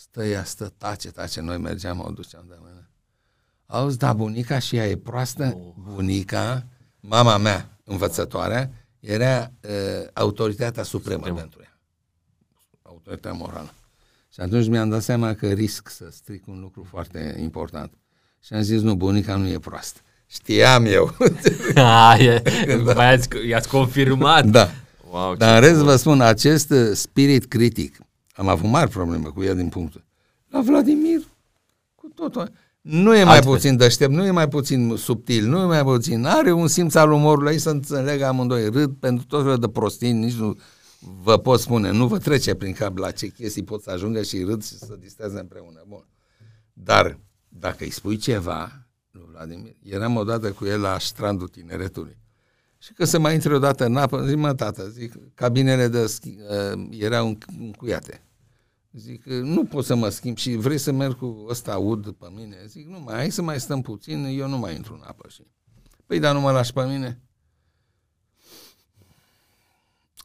[0.00, 1.40] Stă ea, stă, tace, tace.
[1.40, 2.88] Noi mergeam, o duceam de mână.
[3.66, 5.54] Auzi, da, bunica și ea e proastă?
[5.56, 5.92] Oh.
[5.92, 6.66] Bunica,
[7.00, 11.38] mama mea, învățătoarea, era uh, autoritatea supremă Supremă.
[11.38, 11.78] pentru ea.
[12.82, 13.72] Autoritatea morală.
[14.32, 17.92] Și atunci mi-am dat seama că risc să stric un lucru foarte important.
[18.44, 20.00] Și am zis, nu, bunica nu e proastă.
[20.26, 21.16] Știam eu.
[21.74, 22.42] A, e,
[22.84, 23.04] da.
[23.04, 24.44] i-ați, i-ați confirmat.
[24.46, 24.70] Da.
[25.10, 27.98] Wow, Dar în rest vă spun, acest spirit critic,
[28.38, 30.04] am avut mari probleme cu el din punctul.
[30.48, 31.20] La Vladimir,
[31.94, 32.50] cu totul.
[32.80, 33.52] Nu e mai Altfel.
[33.52, 36.24] puțin deștept, nu e mai puțin subtil, nu e mai puțin.
[36.24, 38.68] Are un simț al umorului, aici să înțeleg amândoi.
[38.68, 40.58] Râd pentru tot felul de prostii, nici nu
[41.22, 44.42] vă pot spune, nu vă trece prin cap la ce chestii pot să ajungă și
[44.42, 45.84] râd și să disteze împreună.
[45.88, 46.06] Bun.
[46.72, 52.16] Dar dacă îi spui ceva, lui Vladimir, eram odată cu el la strandul tineretului.
[52.78, 56.28] Și că să mai intre odată în apă, zic, mă, tată, zic, cabinele de schi,
[56.74, 58.22] uh, erau încuiate.
[58.98, 62.66] Zic, nu pot să mă schimb și vrei să merg cu ăsta ud pe mine?
[62.66, 65.28] Zic, nu mai, hai să mai stăm puțin, eu nu mai intru în apă.
[65.28, 65.42] Și...
[66.06, 67.22] Păi, dar nu mă lași pe mine?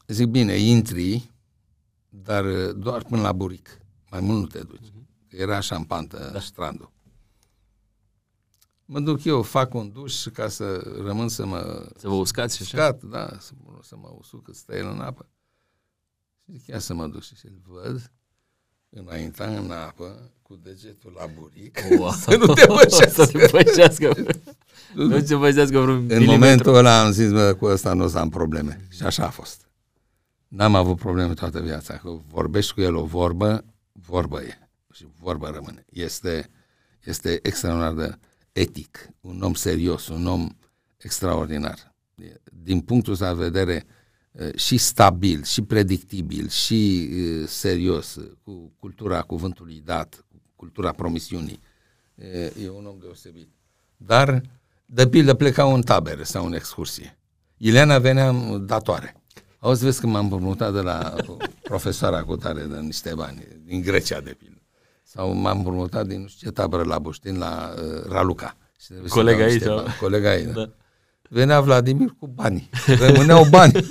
[0.08, 1.32] Zic, bine, intri,
[2.10, 3.78] dar doar până la buric.
[4.10, 4.94] Mai mult nu te duci.
[5.28, 6.40] Era așa în pantă da.
[6.40, 6.92] strandul.
[8.86, 11.90] Mă duc eu, fac un duș ca să rămân să mă...
[11.98, 12.92] Să vă uscați și așa?
[12.92, 15.30] da, să, să mă usuc, să stai el în apă.
[16.38, 18.12] Și zic, ia să mă duc și să-l văd
[18.94, 22.12] înainta în apă cu degetul la buric wow.
[22.24, 23.10] să nu te pășească.
[23.26, 24.14] să te pășească.
[24.94, 26.32] nu te pășească vreun În milimetru.
[26.32, 28.88] momentul ăla am zis, bă, cu ăsta nu o să am probleme.
[28.90, 29.68] Și așa a fost.
[30.48, 31.94] N-am avut probleme toată viața.
[31.98, 34.58] Că vorbești cu el o vorbă, vorbă e.
[34.92, 35.86] Și vorbă rămâne.
[35.90, 36.50] Este,
[37.04, 38.18] este extraordinar de
[38.52, 40.50] etic, un om serios, un om
[40.98, 41.94] extraordinar.
[42.64, 43.84] Din punctul ăsta de vedere, Eh,
[44.56, 51.60] și stabil, și predictibil, și eh, serios, cu cultura cuvântului dat, cu cultura promisiunii.
[52.64, 53.50] E un om deosebit.
[53.98, 54.42] Dar,
[54.86, 57.18] de pildă, plecau în tabere sau în excursie.
[57.58, 59.16] Ileana venea datoare.
[59.60, 61.16] Auzi, vezi că m-am împrumutat de la
[61.70, 64.62] profesoara cu tare de niște bani, din Grecia, de pildă.
[65.04, 68.58] Sau m-am împrumutat din nu știu ce tabără la Buștin, la uh, Raluca.
[69.08, 69.64] Colega aici.
[70.00, 70.54] Colega aici, da.
[70.54, 70.72] da
[71.30, 72.70] venea Vladimir cu bani.
[72.86, 73.74] Rămâneau bani.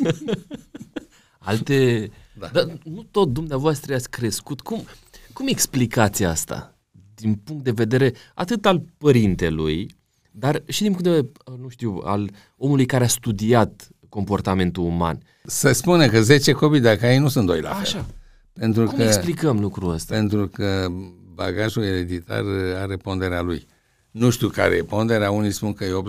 [1.38, 2.11] Alte...
[2.38, 2.47] Da.
[2.53, 4.61] Dar nu tot dumneavoastră ați crescut.
[4.61, 4.85] Cum,
[5.33, 6.77] cum explicați asta?
[7.14, 9.95] Din punct de vedere atât al părintelui,
[10.31, 15.18] dar și din punct de vedere, nu știu, al omului care a studiat comportamentul uman.
[15.45, 17.81] Se spune că 10 copii, dacă ai, nu sunt doi la fel.
[17.81, 18.07] Așa.
[18.53, 20.14] Pentru Cum că, explicăm lucrul ăsta?
[20.14, 20.87] Pentru că
[21.35, 22.45] bagajul ereditar
[22.77, 23.66] are ponderea lui.
[24.12, 26.03] Nu știu care e ponderea, unii spun că e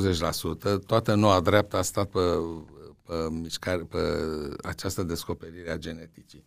[0.79, 2.19] 80%, toată noua dreaptă a stat pe,
[3.05, 3.97] pe, mișcare, pe
[4.63, 6.45] această descoperire a geneticii.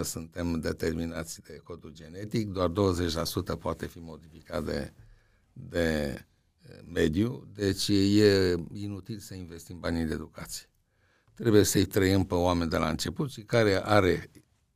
[0.00, 2.72] 80% suntem determinați de codul genetic, doar 20%
[3.58, 4.92] poate fi modificat de,
[5.52, 6.18] de
[6.92, 10.66] mediu, deci e inutil să investim banii de educație.
[11.34, 14.30] Trebuie să-i trăim pe oameni de la început și care are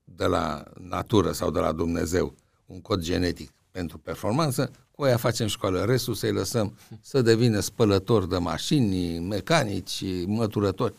[0.05, 2.35] de la natură sau de la Dumnezeu
[2.67, 4.71] un cod genetic pentru performanță,
[5.01, 10.95] cu aia facem școală, restul să-i lăsăm să devină spălători de mașini, mecanici, măturători.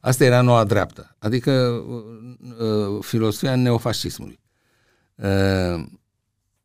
[0.00, 2.04] Asta era noua dreaptă, adică uh,
[2.58, 4.40] uh, filosofia neofascismului.
[5.14, 5.84] Uh,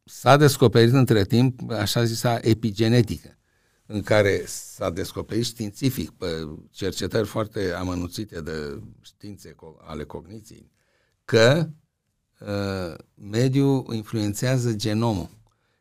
[0.04, 3.38] s-a descoperit între timp așa zisa epigenetică,
[3.86, 10.72] în care s-a descoperit științific, pe cercetări foarte amănunțite de științe ale cogniției,
[11.26, 11.70] că
[12.40, 15.37] uh, mediul influențează genomul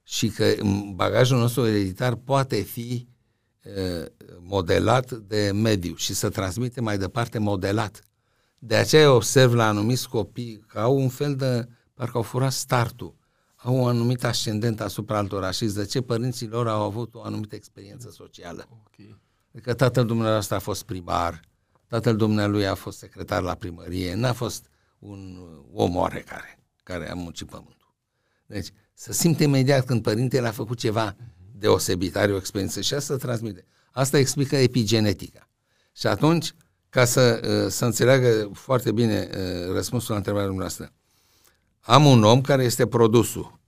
[0.09, 0.55] și că
[0.95, 3.09] bagajul nostru ereditar poate fi
[4.39, 8.01] modelat de mediu și să transmite mai departe modelat.
[8.59, 13.15] De aceea observ la anumiți copii că au un fel de, parcă au furat startul,
[13.57, 17.55] au un anumit ascendent asupra altora și de ce părinții lor au avut o anumită
[17.55, 18.69] experiență socială.
[18.87, 19.21] Okay.
[19.53, 21.41] Adică tatăl dumneavoastră a fost primar,
[21.87, 24.67] tatăl dumnealui a fost secretar la primărie, n-a fost
[24.99, 25.39] un
[25.73, 27.95] om oarecare care a muncit pământul.
[28.47, 31.17] Deci, să simte imediat când părintele a făcut ceva
[31.53, 33.67] deosebit, are o experiență și asta transmite.
[33.93, 35.51] Asta explică epigenetica.
[35.93, 36.55] Și atunci,
[36.89, 40.93] ca să, uh, să înțeleagă foarte bine uh, răspunsul la întrebarea dumneavoastră,
[41.81, 43.61] am un om care este produsul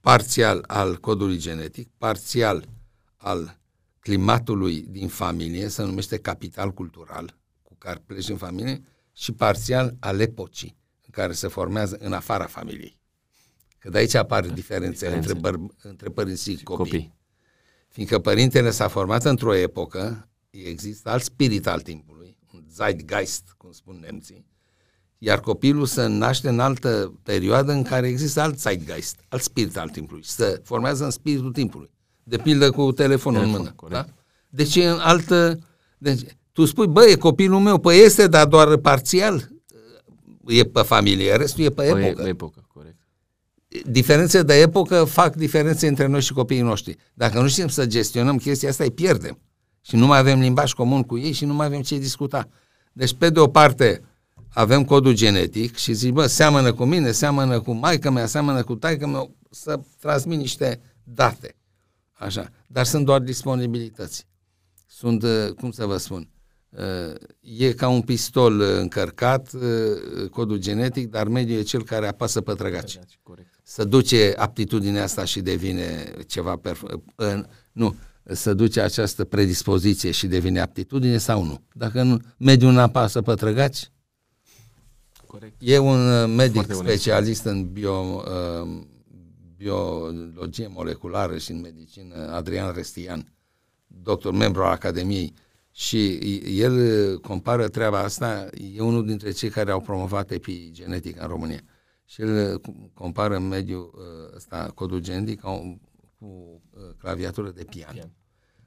[0.00, 2.68] parțial al codului genetic, parțial
[3.16, 3.58] al
[3.98, 10.20] climatului din familie, se numește capital cultural, cu care pleci în familie, și parțial al
[10.20, 13.02] epocii, în care se formează în afara familiei.
[13.84, 16.84] Că de aici apar da, diferențe între, băr- între părinți și copii.
[16.84, 17.14] copii.
[17.88, 23.98] Fiindcă părintele s-a format într-o epocă, există alt spirit al timpului, un zeitgeist, cum spun
[24.00, 24.46] nemții,
[25.18, 29.88] iar copilul se naște în altă perioadă în care există alt zeitgeist, alt spirit al
[29.88, 31.90] timpului, se formează în spiritul timpului.
[32.22, 33.90] De pildă cu telefonul Telefon, în mână.
[33.90, 34.06] Da?
[34.48, 35.58] Deci e în altă...
[35.98, 36.20] Deci,
[36.52, 39.48] tu spui, bă, e copilul meu, păi este, dar doar parțial.
[40.46, 42.22] E pe familie, restul e pe păi epocă.
[42.22, 43.03] E, epocă, corect.
[43.82, 46.96] Diferențe de epocă fac diferențe între noi și copiii noștri.
[47.14, 49.38] Dacă nu știm să gestionăm chestia asta, îi pierdem.
[49.80, 52.48] Și nu mai avem limbaj comun cu ei și nu mai avem ce discuta.
[52.92, 54.02] Deci, pe de o parte,
[54.48, 58.74] avem codul genetic și zici, bă, seamănă cu mine, seamănă cu maica mea, seamănă cu
[58.74, 61.56] taică mea, să transmit niște date.
[62.12, 62.48] Așa.
[62.66, 64.26] Dar sunt doar disponibilități.
[64.86, 66.28] Sunt, uh, cum să vă spun,
[66.70, 69.50] uh, e ca un pistol uh, încărcat,
[70.30, 72.98] codul genetic, dar mediul e cel care apasă pe trăgaci.
[73.66, 77.00] Să duce aptitudinea asta și devine ceva perf-
[77.72, 81.60] nu, să duce această predispoziție și devine aptitudine sau nu.
[81.72, 83.90] Dacă nu, mediul nu apasă pe trăgaci,
[85.26, 85.54] Corect.
[85.58, 88.22] e un medic specialist în bio,
[89.56, 93.32] biologie moleculară și în medicină, Adrian Restian,
[93.86, 95.34] doctor, membru al Academiei,
[95.70, 96.18] și
[96.58, 101.60] el compară treaba asta, e unul dintre cei care au promovat epigenetica în România.
[102.04, 102.60] Și el
[102.94, 107.92] compară mediul uh, ăsta, codul genetic, cu uh, claviatură de pian.
[107.92, 108.12] pian.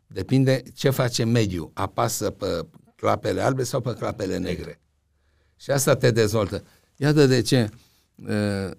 [0.07, 1.71] Depinde ce face mediul.
[1.73, 4.81] Apasă pe clapele albe sau pe clapele negre.
[5.55, 6.63] Și asta te dezvoltă.
[6.95, 7.69] Iată de ce
[8.15, 8.71] uh,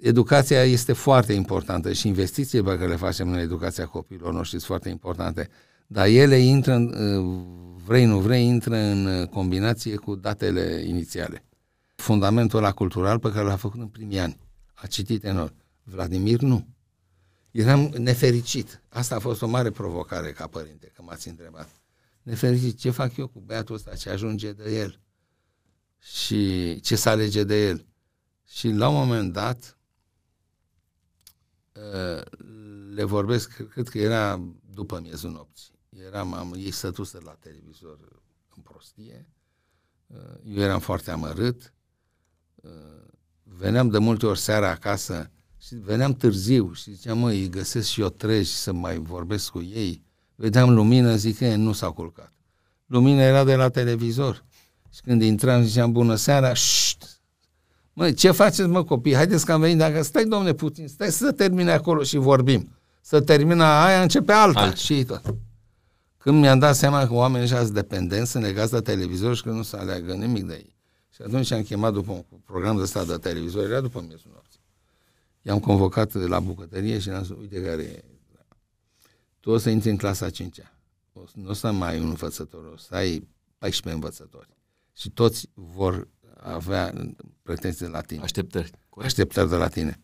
[0.00, 4.62] educația este foarte importantă și investițiile pe care le facem în educația copiilor noștri sunt
[4.62, 5.48] foarte importante,
[5.86, 7.44] dar ele intră, în, uh,
[7.84, 11.44] vrei nu vrei, intră în uh, combinație cu datele inițiale.
[12.00, 14.38] Fundamentul ăla cultural pe care l-a făcut în primii ani.
[14.74, 15.54] A citit enorm.
[15.82, 16.66] Vladimir nu.
[17.50, 18.82] Eram nefericit.
[18.88, 21.68] Asta a fost o mare provocare ca părinte, că m-ați întrebat.
[22.22, 25.00] Nefericit, ce fac eu cu băiatul ăsta, ce ajunge de el
[25.98, 27.86] și ce să alege de el.
[28.46, 29.78] Și la un moment dat,
[31.80, 32.22] Uh,
[32.94, 35.78] le vorbesc, cred că era după miezul nopții.
[35.88, 37.98] Eram, am, ei stătuse la televizor
[38.56, 39.28] în prostie,
[40.06, 41.70] uh, eu eram foarte amărât, uh,
[43.42, 45.30] veneam de multe ori seara acasă
[45.62, 49.62] și veneam târziu și ziceam, măi, îi găsesc și eu treci să mai vorbesc cu
[49.62, 50.04] ei.
[50.34, 52.32] Vedeam lumină, zic că nu s-au culcat.
[52.86, 54.44] Lumina era de la televizor.
[54.94, 57.20] Și când intram, ziceam, bună seara, șt,
[57.92, 59.14] Măi, ce faceți, mă, copii?
[59.14, 62.68] Haideți că am venit, dacă stai, domne, puțin, stai să termine acolo și vorbim.
[63.00, 64.76] Să termină aia, începe alta Alt.
[64.76, 65.34] și tot.
[66.18, 69.50] Când mi-am dat seama că oamenii ăștia sunt dependenți, sunt legați de televizor și că
[69.50, 70.76] nu se aleagă nimic de ei.
[71.20, 74.60] Și atunci am chemat după un program de stat de televizor, era după miezul nopții.
[75.42, 78.04] I-am convocat la bucătărie și le-am zis, uite care e.
[79.40, 80.72] Tu o să intri în clasa 5-a.
[81.34, 83.28] nu o să mai ai un învățător, o să ai
[83.58, 84.48] 14 învățători.
[84.96, 86.94] Și toți vor avea
[87.42, 88.22] pretenții de la tine.
[88.22, 88.70] Așteptări.
[88.88, 89.10] Corect.
[89.10, 90.00] Așteptări de la tine.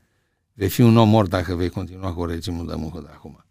[0.53, 3.45] Vei fi un om mort dacă vei continua cu regimul de muncă de acum.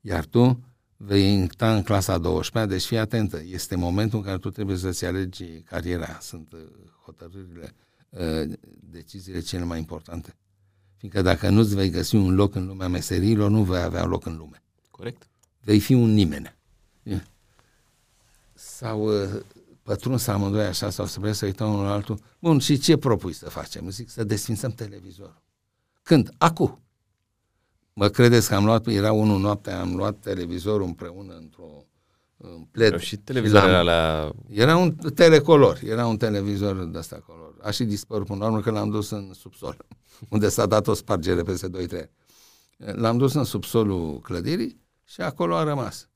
[0.00, 0.60] Iar tu
[1.02, 3.42] vei intra în clasa 12 deci fii atentă.
[3.46, 6.18] Este momentul în care tu trebuie să-ți alegi cariera.
[6.20, 6.60] Sunt uh,
[7.04, 7.74] hotărârile,
[8.08, 10.36] uh, deciziile cele mai importante.
[10.96, 14.36] Fiindcă dacă nu-ți vei găsi un loc în lumea meserilor, nu vei avea loc în
[14.36, 14.62] lume.
[14.90, 15.28] Corect.
[15.60, 16.54] Vei fi un nimeni.
[18.52, 19.40] Sau uh,
[19.82, 22.18] pătruns amândoi așa sau să vrem să uităm unul altul.
[22.38, 23.90] Bun, și ce propui să facem?
[23.90, 25.42] Zic să desfințăm televizorul.
[26.02, 26.30] Când?
[26.38, 26.82] Acu.
[27.92, 31.84] Mă credeți că am luat, era unul noaptea, am luat televizorul împreună într-o
[32.42, 32.98] în pled.
[32.98, 34.30] Și televizorul la...
[34.48, 37.54] Era un telecolor, era un televizor de asta color.
[37.62, 39.76] A și dispărut până la urmă că l-am dus în subsol,
[40.30, 41.70] unde s-a dat o spargere peste
[42.06, 42.08] 2-3
[42.76, 46.08] L-am dus în subsolul clădirii și acolo a rămas.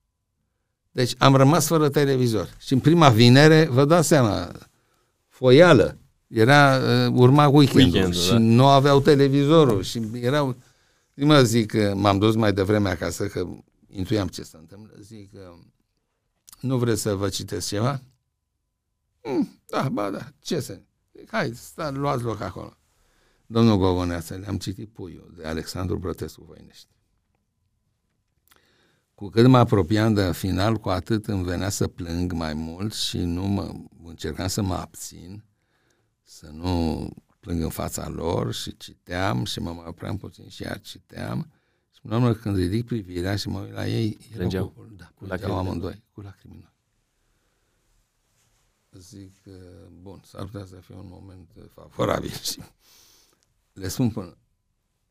[0.91, 2.49] Deci am rămas fără televizor.
[2.59, 4.53] Și în prima vinere, vă dați seama,
[5.29, 5.99] foială.
[6.27, 8.39] Era, uh, urma weekendul Weekend, și da.
[8.39, 10.57] nu aveau televizorul și erau...
[11.15, 13.46] Mă zic că m-am dus mai devreme acasă, că
[13.87, 14.94] intuiam ce se întâmplă.
[15.00, 15.54] Zic că
[16.60, 18.02] nu vreți să vă citesc ceva?
[19.23, 20.81] Mm, da, ba da, ce să...
[21.19, 22.77] Zic, hai, sta, luați loc acolo.
[23.46, 26.88] Domnul Gogoneață, le-am citit Puiul de Alexandru Brătescu Voinești.
[29.15, 33.19] Cu cât mă apropiam de final, cu atât îmi venea să plâng mai mult și
[33.19, 35.44] nu mă încercam să mă abțin,
[36.23, 37.08] să nu
[37.45, 41.53] plâng în fața lor și citeam și mă mai opream puțin și iar citeam.
[41.95, 44.69] Și până la urmă, când ridic privirea și mă uit la ei, Plângeau?
[44.69, 45.69] Cu, da, Cu plângeau lacrimi.
[45.69, 46.73] amândoi, cu lacrimi în ochi.
[49.01, 49.55] Zic, uh,
[50.01, 52.61] bun, s-ar putea să fie un moment uh, favorabil și
[53.81, 54.37] le spun până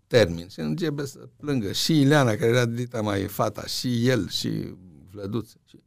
[0.08, 4.76] termin și începe să plângă și Ileana, care era dita mai fata, și el, și
[5.10, 5.52] Vlăduț.
[5.66, 5.83] Și...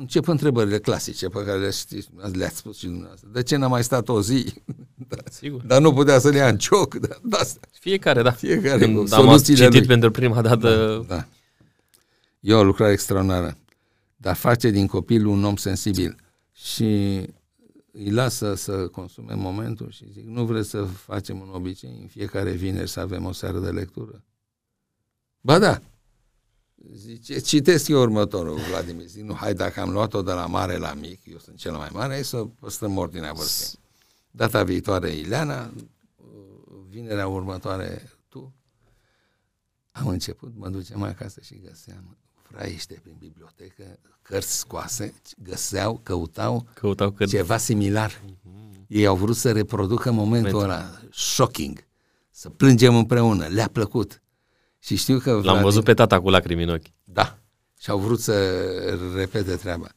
[0.00, 3.28] Încep întrebările clasice pe care le știți, le-ați spus și dumneavoastră.
[3.32, 4.54] De ce n-a mai stat o zi?
[5.08, 5.16] da.
[5.30, 5.62] Sigur.
[5.62, 6.94] Dar nu putea să le ia în cioc.
[6.94, 7.60] Da, da, asta.
[7.80, 8.30] Fiecare, da.
[8.30, 9.86] Fiecare cu Când am soluțiile citit lui.
[9.86, 11.26] pentru prima dată, Da.
[12.40, 13.56] E o lucrare extraordinară.
[14.16, 16.16] Dar face din copil un om sensibil.
[16.52, 16.84] Și
[17.92, 22.50] îi lasă să consume momentul și zic, nu vreți să facem un obicei în fiecare
[22.50, 24.24] vineri să avem o seară de lectură?
[25.40, 25.80] Ba da.
[26.94, 29.06] Zice, citesc eu următorul, Vladimir.
[29.06, 31.88] Zic, nu, hai, dacă am luat-o de la mare la mic, eu sunt cel mai
[31.92, 33.80] mare, hai să păstrăm ordinea vârstei.
[34.30, 35.72] Data viitoare Ileana,
[36.88, 38.54] vinerea următoare tu.
[39.90, 42.16] Am început, mă duceam acasă și găseam
[42.50, 48.22] fraiște prin bibliotecă, cărți scoase, găseau, căutau căutau că ceva similar.
[48.86, 51.84] Ei au vrut să reproducă momentul ăla shocking,
[52.30, 54.22] să plângem împreună, le-a plăcut.
[54.78, 55.40] Și știu că...
[55.42, 56.86] l-am văzut pe tata cu lacrimi în ochi.
[57.04, 57.38] Da.
[57.80, 58.34] Și au vrut să
[59.14, 59.88] repete treaba.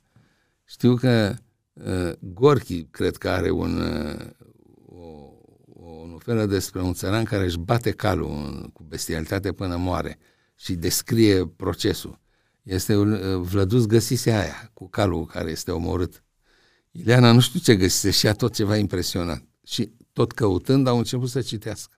[0.65, 1.35] Știu că
[1.73, 4.25] uh, Gorky, cred că are un, uh,
[4.85, 5.03] o,
[5.73, 10.17] o novelă despre un țăran care își bate calul în- cu bestialitate până moare
[10.55, 12.19] și descrie procesul.
[12.63, 16.23] Este un, uh, Vlăduț găsise aia cu calul care este omorât.
[16.91, 19.45] Ileana nu știu ce găsise și a tot ceva impresionant.
[19.65, 21.95] Și tot căutând au început să citească.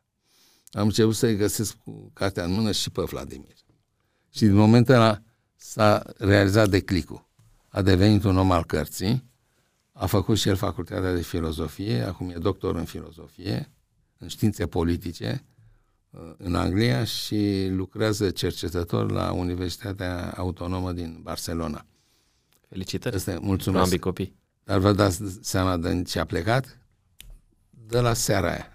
[0.73, 3.55] Am început să-i găsesc cu cartea în mână și pe Vladimir.
[4.29, 5.21] Și din momentul ăla
[5.55, 7.29] s-a realizat declicul.
[7.69, 9.23] A devenit un om al cărții,
[9.91, 13.71] a făcut și el facultatea de filozofie, acum e doctor în filozofie,
[14.17, 15.45] în științe politice,
[16.09, 21.85] uh, în Anglia și lucrează cercetător la Universitatea Autonomă din Barcelona.
[22.69, 23.83] Felicitări Este, pentru mulțumesc.
[23.83, 24.35] ambii copii.
[24.63, 26.77] Dar vă dați seama de ce a plecat?
[27.69, 28.72] De la seara aia.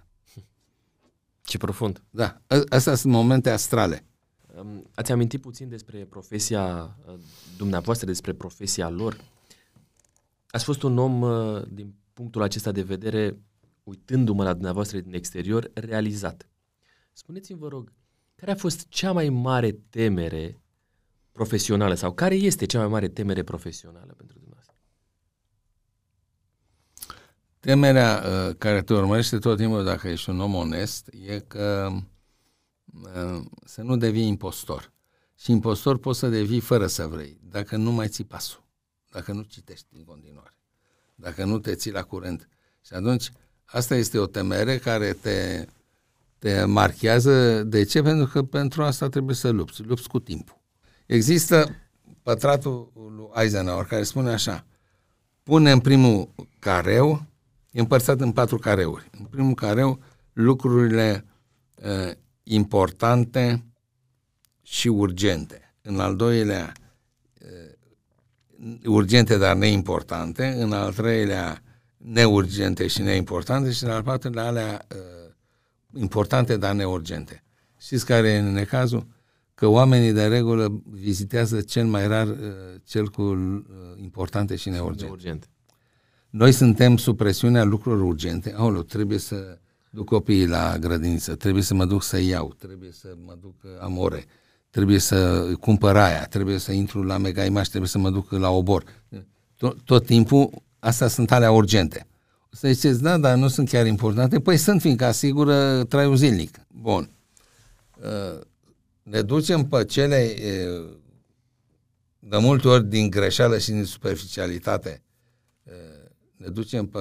[1.49, 2.03] Ce profund.
[2.11, 4.07] Da, ă- astea sunt momente astrale.
[4.57, 7.15] Um, Ați amintit puțin despre profesia uh,
[7.57, 9.21] dumneavoastră, despre profesia lor.
[10.51, 13.39] Ați fost un om, uh, din punctul acesta de vedere,
[13.83, 16.49] uitându-mă la dumneavoastră din exterior, realizat.
[17.13, 17.93] Spuneți-mi, vă rog,
[18.35, 20.63] care a fost cea mai mare temere
[21.33, 24.77] profesională sau care este cea mai mare temere profesională pentru dumneavoastră?
[27.69, 31.91] Temerea uh, care te urmărește tot timpul dacă ești un om onest e că
[33.03, 34.93] uh, să nu devii impostor.
[35.39, 38.65] Și impostor poți să devii fără să vrei, dacă nu mai ții pasul,
[39.11, 40.55] dacă nu citești în continuare,
[41.15, 42.49] dacă nu te ții la curent.
[42.87, 43.31] Și atunci,
[43.65, 45.67] asta este o temere care te,
[46.39, 47.63] te marchează.
[47.63, 48.03] De ce?
[48.03, 49.83] Pentru că pentru asta trebuie să lupți.
[49.83, 50.61] Lupți cu timpul.
[51.07, 51.75] Există
[52.23, 54.67] pătratul lui Eisenhower care spune așa,
[55.43, 57.28] pune în primul careu,
[57.79, 59.11] e împărțat în patru careuri.
[59.19, 59.99] În primul careu,
[60.33, 61.25] lucrurile
[61.75, 62.13] uh,
[62.43, 63.65] importante
[64.63, 65.75] și urgente.
[65.83, 66.73] În al doilea,
[67.41, 70.47] uh, urgente, dar neimportante.
[70.47, 71.63] În al treilea,
[71.97, 73.71] neurgente și neimportante.
[73.71, 75.33] Și în al patrulea, alea uh,
[76.01, 77.45] importante, dar neurgente.
[77.81, 79.07] Știți care e necazul?
[79.55, 82.37] Că oamenii de regulă vizitează cel mai rar uh,
[82.85, 83.63] cel cu uh,
[83.97, 85.13] importante și neurgente.
[85.13, 85.49] Urgent.
[86.31, 88.55] Noi suntem sub presiunea lucrurilor urgente.
[88.57, 89.59] Aoleu, trebuie să
[89.91, 93.71] duc copiii la grădiniță, trebuie să mă duc să iau, trebuie să mă duc uh,
[93.81, 94.25] amore,
[94.71, 98.51] trebuie să cumpăr aia, trebuie să intru la Mega Image, trebuie să mă duc la
[98.51, 98.85] obor.
[99.57, 102.07] Tot, tot timpul, astea sunt alea urgente.
[102.53, 104.41] O să ziceți, da, dar nu sunt chiar importante.
[104.41, 106.59] Păi sunt, fiindcă asigură traiul zilnic.
[106.69, 107.11] Bun.
[108.01, 108.41] Uh,
[109.03, 110.91] Ne ducem pe cele uh,
[112.19, 115.03] de multe ori din greșeală și din superficialitate
[116.39, 116.99] ne ducem pe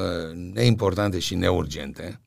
[0.54, 2.22] neimportante și neurgente,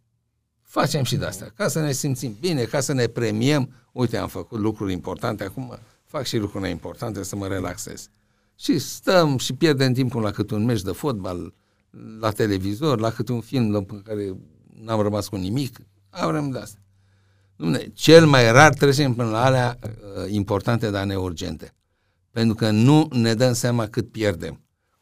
[0.63, 4.29] facem și de asta, ca să ne simțim bine, ca să ne premiem, uite, am
[4.29, 8.09] făcut lucruri importante, acum fac și lucruri neimportante să mă relaxez.
[8.55, 11.55] Și stăm și pierdem timpul la câte un meci de fotbal,
[12.21, 14.37] la televizor, la câte un film în care
[14.83, 15.79] n-am rămas cu nimic,
[16.11, 16.79] avem de asta.
[17.57, 21.75] Dumne, cel mai rar trecem până la alea uh, importante, dar neurgente.
[22.31, 24.61] Pentru că nu ne dăm seama cât pierdem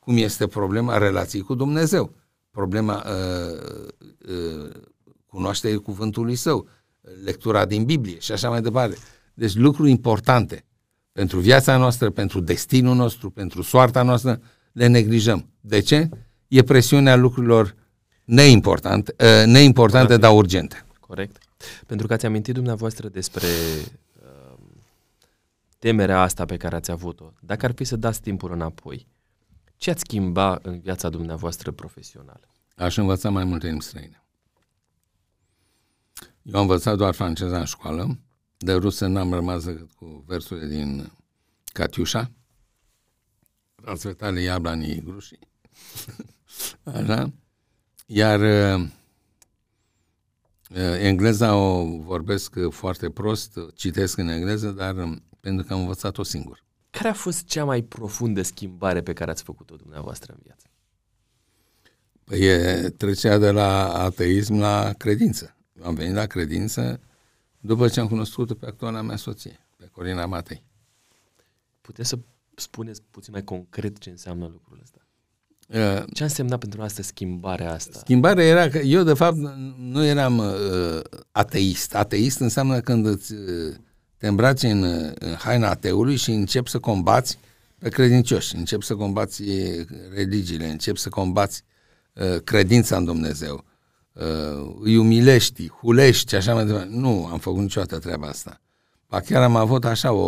[0.09, 2.13] cum este problema relației cu Dumnezeu,
[2.51, 3.89] problema uh,
[4.29, 4.71] uh,
[5.27, 6.69] cunoașterii cuvântului său,
[7.25, 8.97] lectura din Biblie și așa mai departe.
[9.35, 10.65] Deci lucruri importante
[11.13, 14.41] pentru viața noastră, pentru destinul nostru, pentru soarta noastră,
[14.73, 15.49] le neglijăm.
[15.61, 16.09] De ce?
[16.47, 17.75] E presiunea lucrurilor
[18.25, 20.85] neimportante, uh, neimportante dar urgente.
[21.01, 21.37] Corect.
[21.87, 24.59] Pentru că ați amintit dumneavoastră despre uh,
[25.79, 27.33] temerea asta pe care ați avut-o.
[27.41, 29.07] Dacă ar fi să dați timpul înapoi,
[29.79, 32.49] ce ați schimba în viața dumneavoastră profesională?
[32.76, 34.22] Aș învăța mai multe limbi străine.
[36.43, 38.18] Eu am învățat doar franceza în școală,
[38.57, 41.12] de rusă n-am rămas decât cu versurile din
[41.64, 42.31] Catiușa,
[43.74, 45.39] Razvetale Iablanii Grușii,
[46.85, 47.33] așa,
[48.07, 48.89] iar uh,
[50.70, 56.22] uh, engleza o vorbesc foarte prost, citesc în engleză, dar um, pentru că am învățat-o
[56.22, 56.66] singur.
[56.99, 60.66] Care a fost cea mai profundă schimbare pe care ați făcut-o dumneavoastră în viață?
[62.24, 65.57] Păi e trecerea de la ateism la credință.
[65.82, 67.01] Am venit la credință
[67.61, 70.64] după ce am cunoscut pe actuala mea soție, pe Corina Matei.
[71.80, 72.18] Puteți să
[72.55, 74.99] spuneți puțin mai concret ce înseamnă lucrul ăsta?
[75.68, 77.99] Uh, ce a însemnat pentru asta schimbarea asta?
[77.99, 79.36] Schimbarea era că eu, de fapt,
[79.76, 81.94] nu eram uh, ateist.
[81.94, 83.76] Ateist înseamnă când îți, uh,
[84.19, 84.83] te îmbraci în,
[85.19, 87.39] în haina ateului și începi să combați
[87.79, 89.43] pe credincioși, începi să combați
[90.14, 91.62] religiile, începi să combați
[92.12, 93.64] uh, credința în Dumnezeu,
[94.12, 96.89] uh, îi umilești, hulești și așa mai departe.
[96.91, 98.61] Nu am făcut niciodată treaba asta.
[99.09, 100.27] Ba chiar am avut așa o,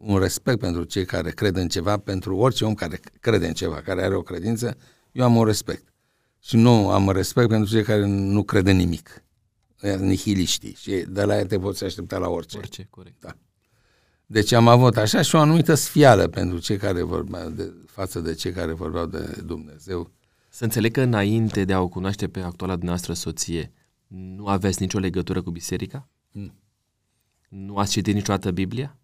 [0.00, 3.80] un respect pentru cei care cred în ceva, pentru orice om care crede în ceva,
[3.84, 4.76] care are o credință,
[5.12, 5.84] eu am un respect.
[6.42, 9.24] Și nu am respect pentru cei care nu cred în nimic.
[9.80, 10.74] Nihiliștii.
[10.74, 12.56] Și de la ea te poți aștepta la orice.
[12.56, 13.20] Orice, corect.
[13.20, 13.36] Da.
[14.26, 18.34] Deci am avut așa și o anumită sfială pentru cei care vorbeau de, față de
[18.34, 20.10] cei care vorbeau de Dumnezeu.
[20.48, 23.72] Să înțeleg că înainte de a o cunoaște pe actuala dumneavoastră soție,
[24.06, 26.08] nu aveți nicio legătură cu biserica?
[26.30, 26.54] Nu.
[27.48, 28.98] Nu ați citit niciodată Biblia?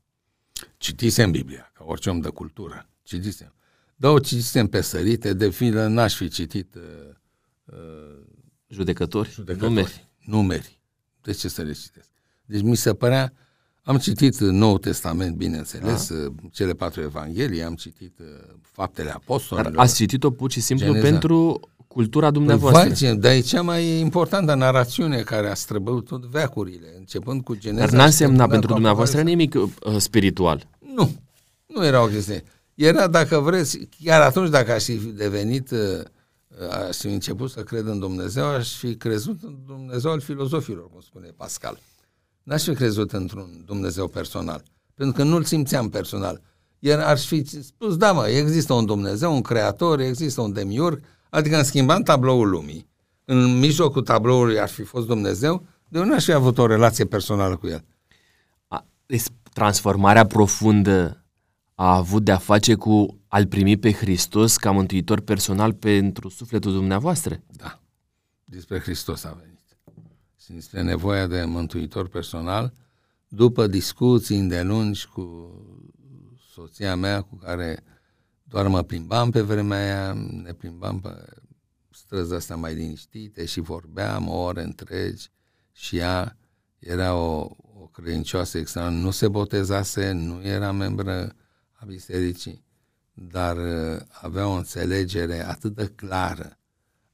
[0.76, 2.88] Citisem Biblia, ca orice om de cultură.
[3.02, 3.54] Citisem.
[3.96, 6.82] Dar o citisem pe sărite, de filă n-aș fi citit uh,
[7.64, 8.26] uh,
[8.68, 10.05] judecători, judecători, numeri.
[10.26, 10.78] Numeri.
[11.22, 12.08] De ce să le citesc?
[12.44, 13.32] Deci mi se părea,
[13.82, 16.14] am citit Noul Testament, bineînțeles, A.
[16.14, 18.26] Uh, cele patru evanghelii, am citit uh,
[18.62, 19.72] faptele apostolilor.
[19.72, 21.08] Dar ați citit-o pur și simplu Geneza.
[21.08, 21.60] pentru
[21.96, 23.08] cultura dumneavoastră.
[23.08, 27.86] Păi, dar e cea mai importantă narațiune care a străbăut tot veacurile, începând cu Geneza.
[27.86, 29.68] Dar n-a însemnat pentru dumneavoastră nimic uh,
[29.98, 30.68] spiritual.
[30.94, 31.16] Nu,
[31.66, 32.44] nu era o chestie.
[32.74, 36.04] Era, dacă vreți, chiar atunci dacă aș fi devenit, uh, uh,
[36.88, 41.00] aș fi început să cred în Dumnezeu, aș fi crezut în Dumnezeu al filozofilor, cum
[41.00, 41.78] spune Pascal.
[42.42, 44.62] N-aș fi crezut într-un Dumnezeu personal,
[44.94, 46.40] pentru că nu-l simțeam personal.
[46.78, 51.02] Iar aș fi spus, da mă, există un Dumnezeu, un creator, există un demiurg,
[51.36, 52.88] Adică în schimbam tabloul lumii,
[53.24, 57.56] în mijlocul tabloului ar fi fost Dumnezeu, de unde aș fi avut o relație personală
[57.56, 57.84] cu el.
[58.68, 61.24] A, deci transformarea profundă
[61.74, 67.42] a avut de-a face cu al primi pe Hristos ca mântuitor personal pentru sufletul dumneavoastră?
[67.50, 67.82] Da.
[68.44, 69.78] Despre Hristos a venit.
[70.40, 72.72] Și despre nevoia de mântuitor personal,
[73.28, 75.50] după discuții îndelungi cu
[76.52, 77.84] soția mea, cu care
[78.42, 80.12] doar mă plimbam pe vremea aia,
[80.42, 81.24] ne plimbam pe
[81.90, 85.28] străzi astea mai liniștite și vorbeam ore întregi
[85.72, 86.36] și ea
[86.78, 91.34] era o, o credincioasă extra, nu se botezase, nu era membră
[91.72, 92.64] a bisericii,
[93.18, 96.58] dar uh, avea o înțelegere atât de clară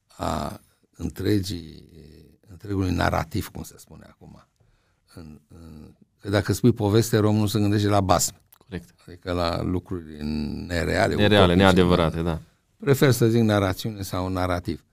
[0.07, 0.61] a
[0.95, 1.89] întregii,
[2.47, 4.47] întregului narativ, cum se spune acum.
[5.13, 8.35] În, în, că dacă spui poveste, romul nu se gândește la basm.
[8.57, 8.89] Corect.
[9.07, 10.23] Adică la lucruri
[10.67, 11.15] nereale.
[11.15, 12.41] Nereale, neadevărate, da.
[12.77, 14.85] Prefer să zic narațiune sau narativ.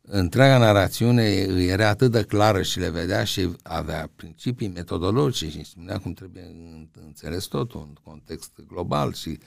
[0.00, 1.22] Întreaga narațiune
[1.58, 6.54] era atât de clară și le vedea și avea principii metodologice și spunea cum trebuie
[7.06, 9.38] înțeles totul în context global și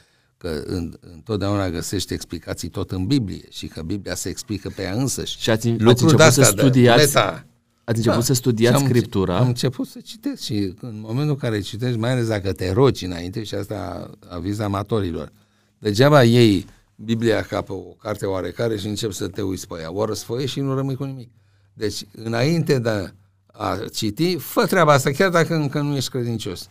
[0.46, 4.93] că în, întotdeauna găsește explicații tot în Biblie și că Biblia se explică pe ea
[4.93, 5.39] însăși.
[5.39, 7.46] Și ați, ați început să studiați, meta,
[7.84, 8.26] Ați început da.
[8.26, 9.38] să studiați am, Scriptura?
[9.38, 13.06] Am început să citesc și în momentul în care citești, mai ales dacă te rogi
[13.06, 15.32] înainte, și asta aviz amatorilor,
[15.78, 16.66] degeaba ei
[16.96, 19.93] Biblia ca pe o carte oarecare și încep să te uiți pe ea.
[19.93, 21.30] O răsfoie și nu rămâi cu nimic.
[21.74, 23.14] Deci, înainte de
[23.46, 26.70] a citi, fă treaba asta, chiar dacă încă nu ești credincios.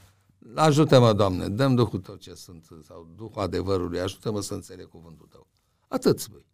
[0.54, 5.46] Ajută-mă, Doamne, dăm Duhul Tău ce sunt, sau Duhul adevărului, ajută-mă să înțeleg cuvântul Tău.
[5.88, 6.44] Atât spui.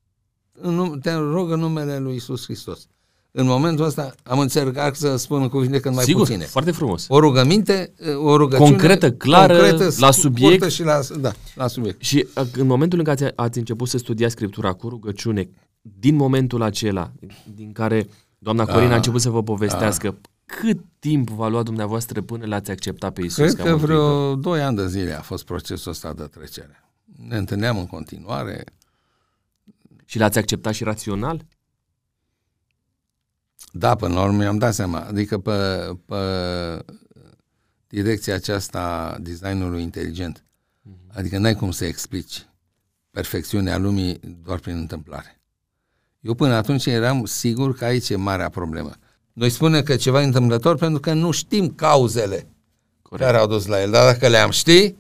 [1.03, 2.88] Te rog în numele Lui Isus Hristos
[3.32, 6.45] în momentul ăsta am încercat să spun cuvinte cât mai Sigur, puține.
[6.45, 7.07] foarte frumos.
[7.09, 10.70] O rugăminte, o rugăciune concretă, clară, concretă, la subiect.
[10.70, 12.03] Și la, da, la subiect.
[12.03, 15.49] Și uh, în momentul în care ați început să studiați Scriptura cu rugăciune,
[15.80, 17.12] din momentul acela,
[17.55, 18.97] din care doamna Corina a, a ah.
[18.97, 20.30] început să vă povestească, a.
[20.51, 23.53] cât timp v-a luat dumneavoastră până l-ați acceptat pe Isus?
[23.53, 26.84] Cred că vreo doi ani de zile a fost procesul ăsta de trecere.
[27.28, 28.64] Ne întâlneam în continuare.
[30.05, 31.46] Și l-ați acceptat și rațional?
[33.72, 35.01] Da, până la urmă mi-am dat seama.
[35.01, 36.16] Adică pe, pe
[37.86, 40.44] direcția aceasta designului inteligent.
[40.44, 41.14] Mm-hmm.
[41.14, 42.46] Adică n-ai cum să explici
[43.11, 45.40] perfecțiunea lumii doar prin întâmplare.
[46.20, 48.92] Eu până atunci eram sigur că aici e marea problemă.
[49.33, 52.47] Noi spunem că ceva e întâmplător pentru că nu știm cauzele
[53.03, 53.26] Corect.
[53.26, 53.91] care au dus la el.
[53.91, 54.95] Dar dacă le-am ști,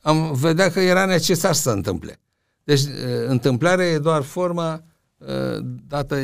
[0.00, 2.20] am vedea că era necesar să întâmple.
[2.64, 2.80] Deci
[3.26, 4.82] întâmplarea e doar forma
[5.88, 6.16] dată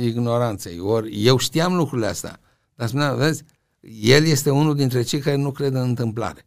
[0.00, 0.78] ignoranței.
[0.78, 2.40] Ori eu știam lucrurile astea.
[2.74, 3.42] Dar spuneam, vezi,
[4.00, 6.46] el este unul dintre cei care nu cred în întâmplare.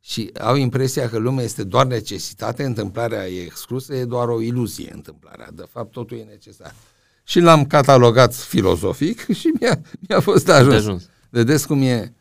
[0.00, 4.90] Și au impresia că lumea este doar necesitate, întâmplarea e exclusă, e doar o iluzie
[4.94, 5.48] întâmplarea.
[5.52, 6.74] De fapt, totul e necesar.
[7.24, 10.70] Și l-am catalogat filozofic și mi-a, mi-a fost ajuns.
[10.70, 11.08] De ajuns.
[11.30, 12.14] Vedeți cum e,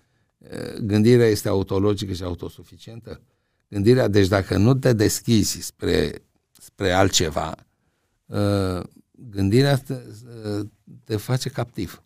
[0.81, 3.21] gândirea este autologică și autosuficientă?
[3.67, 7.55] Gândirea, deci dacă nu te deschizi spre, spre altceva,
[9.11, 9.95] gândirea te,
[11.03, 12.03] te face captiv.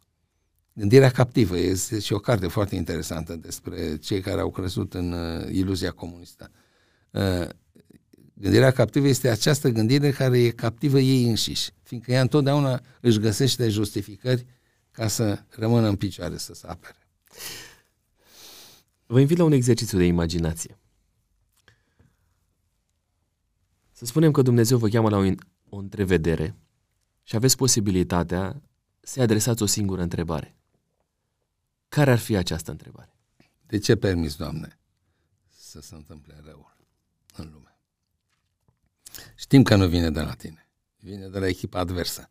[0.74, 5.48] Gândirea captivă este și o carte foarte interesantă despre cei care au crescut în uh,
[5.52, 6.52] iluzia comunistă.
[8.36, 13.20] Uh, gândirea captivă este această gândire care e captivă ei înșiși, fiindcă ea întotdeauna își
[13.20, 14.46] găsește justificări
[14.92, 16.98] ca să rămână în picioare, să se apere.
[19.06, 20.78] Vă invit la un exercițiu de imaginație.
[23.92, 25.32] Să spunem că Dumnezeu vă cheamă la o,
[25.70, 26.56] o întrevedere
[27.24, 28.62] și aveți posibilitatea
[29.00, 30.56] să-i adresați o singură întrebare.
[31.88, 33.18] Care ar fi această întrebare?
[33.66, 34.80] De ce permis, Doamne,
[35.50, 36.78] să se întâmple răul
[37.36, 37.75] în lume?
[39.36, 40.68] Știm că nu vine de la tine,
[41.00, 42.30] vine de la echipa adversă.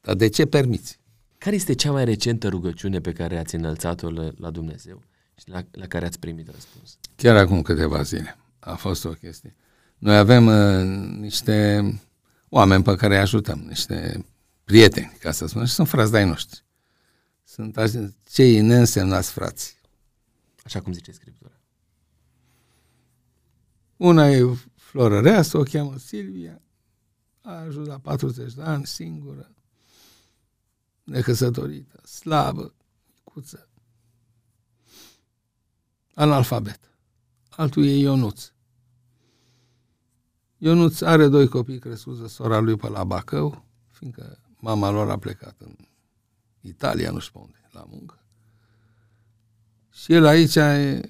[0.00, 0.98] Dar de ce permiți?
[1.38, 5.02] Care este cea mai recentă rugăciune pe care ați înălțat-o la Dumnezeu
[5.38, 6.98] și la, la care ați primit răspuns?
[7.16, 8.36] Chiar acum câteva zile.
[8.58, 9.54] A fost o chestie.
[9.98, 10.84] Noi avem uh,
[11.18, 11.82] niște
[12.48, 14.24] oameni pe care îi ajutăm, niște
[14.64, 16.64] prieteni, ca să spun, și sunt frați de-ai noștri.
[17.44, 17.78] Sunt
[18.32, 19.80] cei neînsemnați frați.
[20.64, 21.60] Așa cum zice Scriptura.
[23.96, 24.56] Una e
[24.94, 26.62] Florăreasă, o cheamă Silvia,
[27.40, 29.54] a ajuns la 40 de ani, singură,
[31.04, 32.74] necăsătorită, slabă,
[33.24, 33.68] cuță,
[36.14, 36.80] analfabet.
[37.50, 38.52] Altul e Ionuț.
[40.58, 45.18] Ionuț are doi copii crescuți de sora lui pe la Bacău, fiindcă mama lor a
[45.18, 45.76] plecat în
[46.60, 48.24] Italia, nu știu unde, la muncă.
[49.92, 51.00] Și el aici e,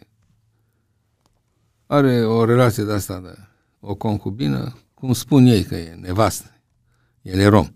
[1.87, 3.53] are o relație de asta, de
[3.87, 6.51] o concubină, cum spun ei că e nevastă.
[7.23, 7.69] El e rom.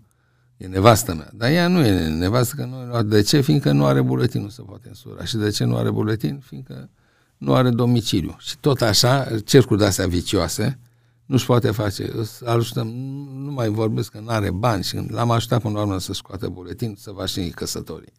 [0.57, 1.29] E nevastă mea.
[1.33, 3.41] Dar ea nu e nevastă, că nu De ce?
[3.41, 5.25] Fiindcă nu are buletin, nu se poate însura.
[5.25, 6.39] Și de ce nu are buletin?
[6.45, 6.89] Fiindcă
[7.37, 8.35] nu are domiciliu.
[8.39, 10.79] Și tot așa, cercuri de-astea vicioase,
[11.25, 12.11] nu-și poate face.
[12.45, 12.87] Ajutăm,
[13.33, 16.47] nu mai vorbesc că nu are bani și l-am ajutat până la urmă să scoată
[16.47, 18.13] buletin, să va și căsătorii.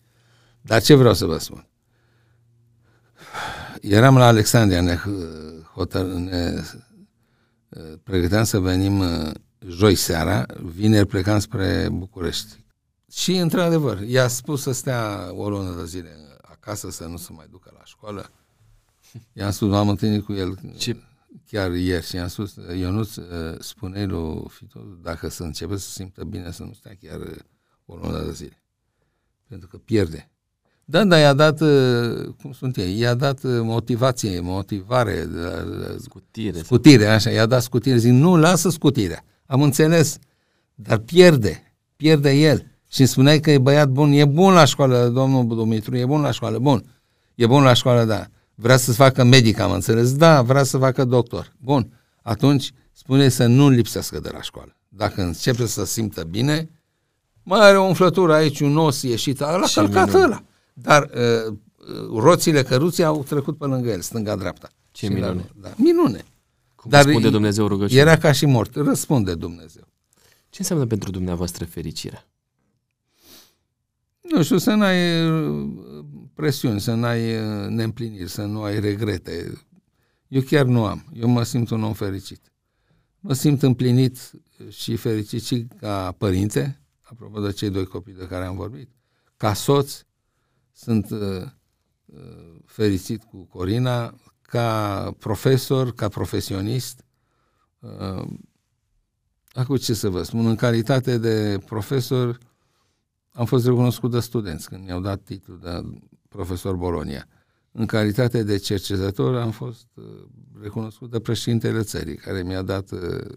[0.60, 1.66] Dar ce vreau să vă spun?
[3.80, 4.98] Eram la Alexandria, ne,
[5.74, 6.62] hotăr, ne
[8.02, 9.02] pregăteam să venim
[9.66, 12.64] joi seara, vineri plecam spre București.
[13.10, 17.46] Și, într-adevăr, i-a spus să stea o lună de zile acasă, să nu se mai
[17.50, 18.30] ducă la școală.
[19.32, 20.58] I-am spus, m-am întâlnit cu el.
[20.76, 20.96] Ce
[21.46, 26.24] chiar ieri și am spus, Ionuț, uh, spune lui Fito, dacă să începe să simtă
[26.24, 27.36] bine, să nu stea chiar uh,
[27.84, 28.62] o lună de zile.
[29.48, 30.30] Pentru că pierde.
[30.90, 35.28] Da, dar i-a dat, uh, cum sunt ei, i-a dat motivație, motivare,
[36.00, 37.96] scutire, scutire, așa, i-a dat scutire.
[37.96, 39.24] Zic, nu, lasă scutirea.
[39.46, 40.18] Am înțeles,
[40.74, 42.66] dar pierde, pierde el.
[42.88, 46.20] Și îmi spuneai că e băiat bun, e bun la școală, domnul Dumitru, e bun
[46.20, 46.84] la școală, bun.
[47.34, 48.26] E bun la școală, da.
[48.54, 50.16] Vrea să facă medic, am înțeles?
[50.16, 51.52] Da, vrea să facă doctor.
[51.58, 51.92] Bun.
[52.22, 54.76] Atunci spune să nu lipsească de la școală.
[54.88, 56.70] Dacă începe să simtă bine,
[57.42, 60.42] mai are o umflătură aici, un os ieșit, ăla călcat ăla.
[60.82, 61.10] Dar
[61.48, 61.56] uh,
[62.14, 64.70] roțile căruții au trecut pe lângă el, stânga-dreapta.
[64.90, 65.50] Ce și minune.
[65.60, 66.24] La, da, minune.
[66.74, 68.02] Cum Dar răspunde Dumnezeu rugăciunea?
[68.02, 68.74] Era ca și mort.
[68.74, 69.88] Răspunde Dumnezeu.
[70.48, 72.28] Ce înseamnă pentru dumneavoastră fericirea?
[74.20, 74.98] Nu știu, să n-ai
[76.34, 79.64] presiuni, să n-ai uh, neîmpliniri, să nu ai regrete.
[80.28, 81.04] Eu chiar nu am.
[81.14, 82.52] Eu mă simt un om fericit.
[83.20, 84.30] Mă simt împlinit
[84.68, 88.88] și fericit și ca părinte, apropo de cei doi copii de care am vorbit,
[89.36, 90.02] ca soț,
[90.72, 91.42] sunt uh,
[92.04, 97.04] uh, fericit cu Corina, ca profesor, ca profesionist.
[97.78, 98.26] Uh,
[99.52, 102.38] acum ce să vă spun, în calitate de profesor
[103.32, 107.26] am fost recunoscut de studenți când mi-au dat titlul de profesor Bolonia.
[107.72, 110.04] În calitate de cercetător am fost uh,
[110.60, 113.34] recunoscut de președintele țării, care mi-a dat uh,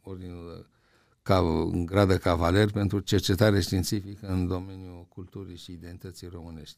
[0.00, 0.66] ordinul de
[1.30, 1.38] ca,
[1.72, 6.76] în gradă cavaler pentru cercetare științifică în domeniul culturii și identității românești.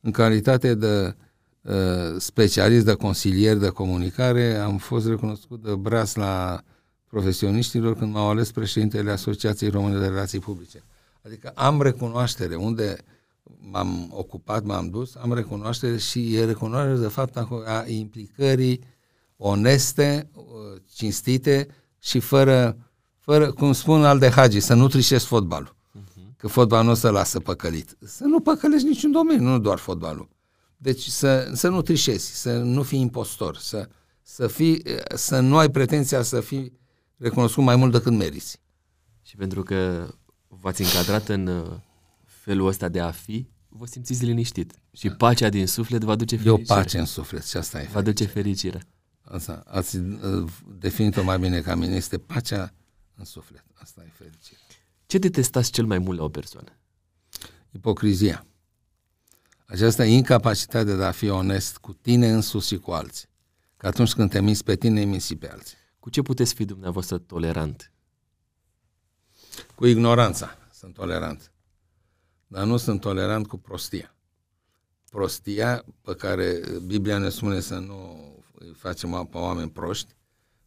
[0.00, 1.16] În calitate de
[1.62, 1.74] uh,
[2.18, 6.62] specialist, de consilier de comunicare, am fost recunoscut de braț la
[7.06, 10.82] profesioniștilor când m-au ales președintele Asociației Române de Relații Publice.
[11.24, 12.96] Adică am recunoaștere unde
[13.70, 18.80] m-am ocupat, m-am dus, am recunoaștere și e recunoaștere de fapt a implicării
[19.36, 20.44] oneste, uh,
[20.94, 21.68] cinstite
[21.98, 22.76] și fără,
[23.28, 25.76] fără cum spun al de Hagi, să nu trișezi fotbalul.
[25.76, 26.36] Uh-huh.
[26.36, 27.96] Că fotbalul nu se lasă păcălit.
[28.00, 30.28] Să nu păcălești niciun domeniu, nu doar fotbalul.
[30.76, 33.88] Deci să, să nu trișezi, să nu fii impostor, să,
[34.22, 34.82] să, fii,
[35.14, 36.72] să nu ai pretenția să fii
[37.16, 38.60] recunoscut mai mult decât meriți.
[39.22, 40.08] Și pentru că
[40.48, 41.66] v-ați încadrat în uh,
[42.24, 44.72] felul ăsta de a fi, vă simțiți liniștit.
[44.92, 46.60] Și pacea din suflet vă aduce fericire.
[46.60, 48.82] E o pace în suflet și asta e Vă aduce fericire.
[49.22, 50.48] Asta, ați uh,
[50.78, 52.72] definit-o mai bine ca mine, este pacea
[53.18, 53.64] în suflet.
[53.74, 54.60] Asta e fericire.
[55.06, 56.72] Ce detestați cel mai mult la o persoană?
[57.70, 58.46] Ipocrizia.
[59.66, 63.28] Această incapacitate de a fi onest cu tine însuși și cu alții.
[63.76, 65.76] Că atunci când te minți pe tine, minți pe alții.
[66.00, 67.92] Cu ce puteți fi dumneavoastră tolerant?
[69.74, 71.52] Cu ignoranța sunt tolerant.
[72.46, 74.14] Dar nu sunt tolerant cu prostia.
[75.10, 80.14] Prostia pe care Biblia ne spune să nu îi facem pe oameni proști,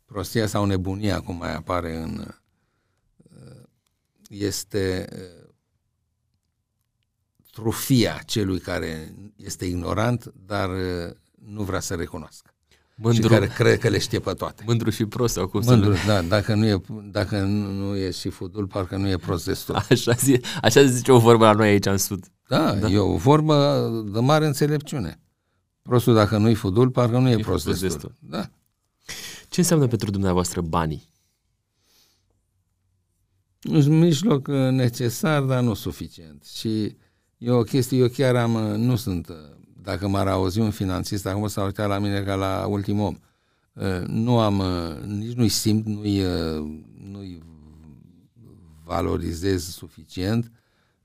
[0.05, 2.40] prostia sau nebunia, cum mai apare în...
[4.31, 5.07] este
[7.51, 10.69] trufia celui care este ignorant, dar
[11.45, 12.53] nu vrea să recunoască.
[12.95, 13.21] Mândru.
[13.21, 14.63] Și care crede că le știe pe toate.
[14.65, 18.29] Mândru și prost sau cum Mândru, să da, dacă nu, e, dacă nu e și
[18.29, 19.75] fudul, parcă nu e prost destul.
[19.89, 22.25] Așa, zi, așa zice o vorbă la noi aici în Sud.
[22.47, 25.19] Da, da, e o vorbă de mare înțelepciune.
[25.81, 27.87] Prostul dacă nu-i fudul, parcă nu e, e prost destul.
[27.87, 28.13] destul.
[28.19, 28.49] Da.
[29.49, 31.10] Ce înseamnă pentru dumneavoastră banii?
[33.69, 36.43] Un mijloc uh, necesar, dar nu suficient.
[36.43, 36.95] Și
[37.37, 39.35] e o chestie, eu chiar am, uh, nu sunt uh,
[39.81, 43.17] dacă m-ar auzi un finanțist, acum s-a uitat la mine ca la ultim om.
[43.73, 46.81] Uh, nu am, uh, nici nu-i simt, nu-i, uh,
[47.11, 47.43] nu-i
[48.83, 50.51] valorizez suficient,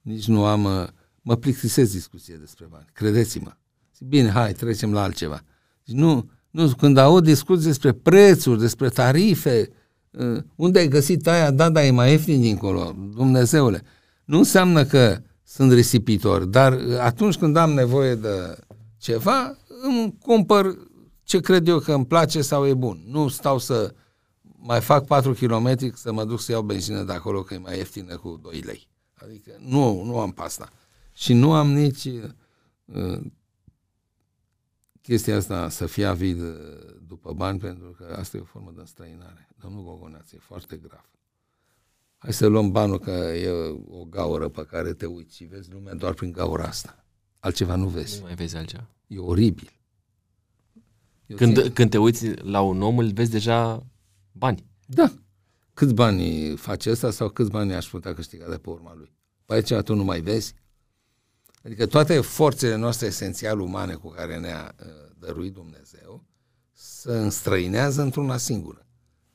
[0.03, 0.91] nici nu am,
[1.23, 3.53] mă plictisesc discuție despre bani, credeți-mă.
[4.01, 5.43] Bine, hai, trecem la altceva.
[5.85, 9.71] Deci nu, nu, când aud discuții despre prețuri, despre tarife,
[10.55, 13.83] unde ai găsit aia, da, da, e mai ieftin dincolo, Dumnezeule.
[14.25, 18.57] Nu înseamnă că sunt risipitor, dar atunci când am nevoie de
[18.99, 20.77] ceva, îmi cumpăr
[21.23, 23.03] ce cred eu că îmi place sau e bun.
[23.07, 23.95] Nu stau să
[24.59, 27.77] mai fac 4 km să mă duc să iau benzină de acolo că e mai
[27.77, 28.89] ieftină cu 2 lei.
[29.15, 30.69] Adică nu, nu am pasta.
[31.13, 33.21] Și nu am nici uh,
[35.07, 36.49] chestia asta să fie avid uh,
[37.07, 39.49] după bani, pentru că asta e o formă de înstrăinare.
[39.61, 41.11] Domnul Gogoneaț, e foarte grav.
[42.17, 43.51] Hai să luăm banul că e
[43.89, 47.05] o gaură pe care te uiți și vezi lumea doar prin gaura asta.
[47.39, 48.19] Altceva nu vezi.
[48.19, 48.91] Nu mai vezi altceva.
[49.07, 49.71] E oribil.
[51.27, 51.73] Eu când, țin...
[51.73, 53.87] când te uiți la un om, îl vezi deja
[54.33, 54.67] bani.
[54.87, 55.13] Da.
[55.75, 59.15] Câți bani face ăsta sau câți bani aș putea câștiga de pe urma lui?
[59.45, 60.55] Păi aici tu nu mai vezi?
[61.67, 64.87] Adică toate forțele noastre esențial umane cu care ne-a uh,
[65.19, 66.25] dăruit Dumnezeu
[66.73, 68.87] să înstrăinează într-una singură.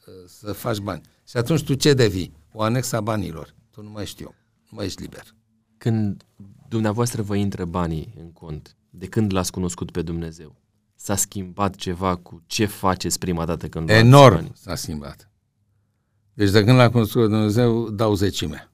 [0.08, 1.02] Uh, să faci bani.
[1.28, 2.34] Și atunci tu ce devii?
[2.54, 3.56] O anexa banilor.
[3.72, 4.36] Tu nu mai știu.
[4.70, 5.36] Nu mai ești liber.
[5.78, 6.26] Când
[6.68, 10.56] dumneavoastră vă intră banii în cont, de când l-ați cunoscut pe Dumnezeu,
[10.96, 14.52] s-a schimbat ceva cu ce faceți prima dată când Enorm banii?
[14.56, 15.30] s-a schimbat.
[16.34, 18.72] Deci de când l-a cunoscut pe Dumnezeu, dau zecime.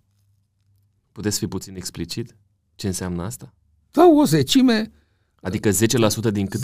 [1.11, 2.35] Puteți fi puțin explicit?
[2.77, 3.53] Ce înseamnă asta?
[3.91, 4.91] Dau o zecime.
[5.41, 5.73] Adică 10%
[6.31, 6.61] din cât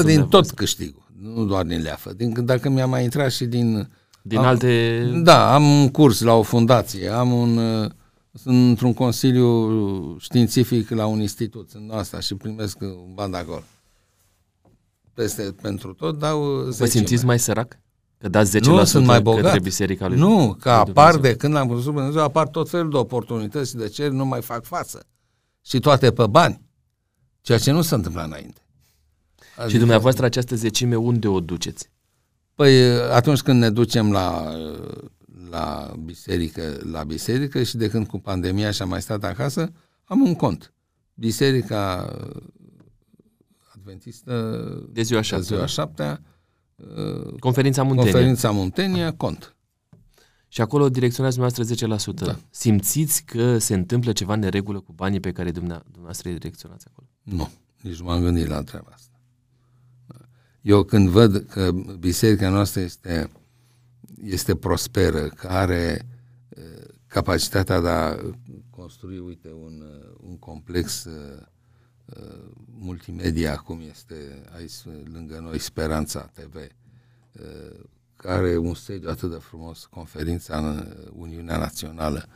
[0.00, 1.02] 10% din tot câștigul.
[1.20, 2.12] Nu doar din leafă.
[2.12, 3.88] Din, dacă mi-a mai intrat și din...
[4.22, 5.02] Din am, alte...
[5.22, 7.58] Da, am un curs la o fundație, am un
[8.32, 13.62] sunt într-un consiliu științific la un institut, sunt asta și primesc un bani de acolo.
[15.14, 17.78] Peste, pentru tot dau 10 Vă simțiți mai sărac?
[18.18, 19.42] Că dați 10% nu, sunt mai bogat.
[19.42, 22.96] către biserica lui Nu, că apar de când l-am cunoscut Dumnezeu, apar tot felul de
[22.96, 25.06] oportunități și de ce nu mai fac față.
[25.62, 26.60] Și toate pe bani.
[27.40, 28.60] Ceea ce nu se întâmplă înainte.
[29.56, 31.90] Adică, și dumneavoastră această zecime unde o duceți?
[32.54, 34.56] Păi atunci când ne ducem la
[35.50, 39.72] la biserică, la biserică și de când cu pandemia și am mai stat acasă,
[40.04, 40.72] am un cont.
[41.14, 42.12] Biserica
[43.74, 46.22] Adventistă de ziua șaptea, de ziua șaptea
[47.38, 48.12] Conferința Muntenia.
[48.12, 49.56] Conferința Muntenia, cont.
[50.52, 52.14] Și acolo direcționați dumneavoastră 10%.
[52.14, 52.38] Da.
[52.50, 57.08] Simțiți că se întâmplă ceva neregulă cu banii pe care dumneavoastră îi direcționați acolo?
[57.22, 57.50] Nu,
[57.80, 59.20] nici nu m-am gândit la treaba asta.
[60.60, 63.30] Eu când văd că biserica noastră este
[64.22, 66.06] este prosperă, că are
[67.06, 68.16] capacitatea de a
[68.70, 69.82] construi, uite, un,
[70.20, 71.42] un complex uh,
[72.04, 74.72] uh, multimedia, cum este aici
[75.12, 76.64] lângă noi Speranța TV, uh,
[77.32, 82.28] care are un sediu atât de frumos, conferința în Uniunea Națională,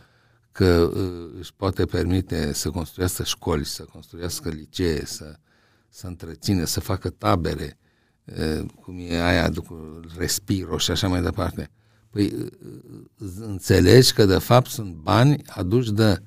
[0.53, 5.39] că uh, își poate permite să construiască școli, să construiască licee, să,
[5.89, 7.79] să întrețină, să facă tabere,
[8.25, 11.71] uh, cum e aia cu respiro și așa mai departe.
[12.11, 12.47] Păi uh,
[13.41, 16.23] înțelegi că de fapt sunt bani aduși de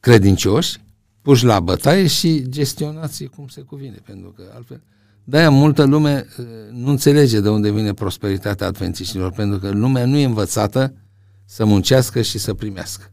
[0.00, 0.84] credincioși,
[1.22, 4.82] puși la bătaie și gestionați cum se cuvine, pentru că altfel...
[5.30, 6.26] De-aia multă lume
[6.72, 10.94] nu înțelege de unde vine prosperitatea adventiștilor, pentru că lumea nu e învățată
[11.44, 13.12] să muncească și să primească.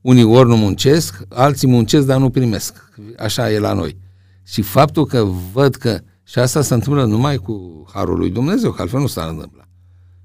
[0.00, 2.90] Unii ori nu muncesc, alții muncesc, dar nu primesc.
[3.18, 3.96] Așa e la noi.
[4.42, 5.22] Și faptul că
[5.52, 9.28] văd că și asta se întâmplă numai cu harul lui Dumnezeu, că altfel nu s-ar
[9.28, 9.64] întâmpla.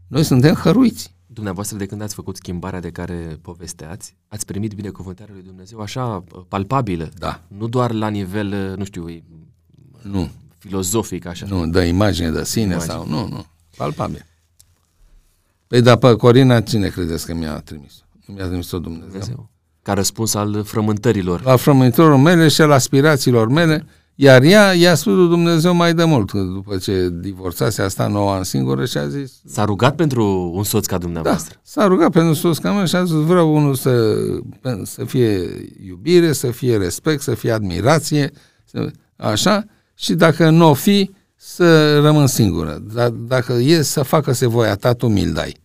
[0.07, 1.15] Noi suntem hăruiți.
[1.25, 6.23] Dumneavoastră, de când ați făcut schimbarea de care povesteați, ați primit binecuvântarea lui Dumnezeu așa
[6.47, 7.09] palpabilă.
[7.17, 7.41] Da.
[7.47, 9.05] Nu doar la nivel, nu știu,
[10.01, 10.29] nu.
[10.67, 11.45] Filozofic, așa.
[11.49, 12.91] Nu, de imagine de sine imagine.
[12.93, 13.05] sau...
[13.07, 13.45] Nu, nu.
[13.77, 14.25] Palpabil.
[15.67, 18.03] Păi, dar pe Corina cine credeți că mi-a trimis?
[18.25, 19.07] Mi-a trimis-o Dumnezeu.
[19.07, 19.49] Dumnezeu.
[19.81, 21.43] Ca răspuns al frământărilor.
[21.43, 23.85] La frământărilor mele și al aspirațiilor mele,
[24.15, 28.31] iar ea i-a spus lui Dumnezeu mai de mult, după ce divorțase, a stat 9
[28.31, 29.33] ani singură și a zis...
[29.45, 31.53] S-a rugat pentru un soț ca dumneavoastră?
[31.53, 34.15] Da, s-a rugat pentru un soț ca mine și a zis, vreau unul să,
[34.83, 35.49] să fie
[35.87, 38.31] iubire, să fie respect, să fie admirație,
[38.65, 39.65] să, așa,
[39.95, 42.77] și dacă nu o fi, să rămân singură.
[42.77, 45.57] Dar dacă e să facă se voia ta, tu mi-l dai.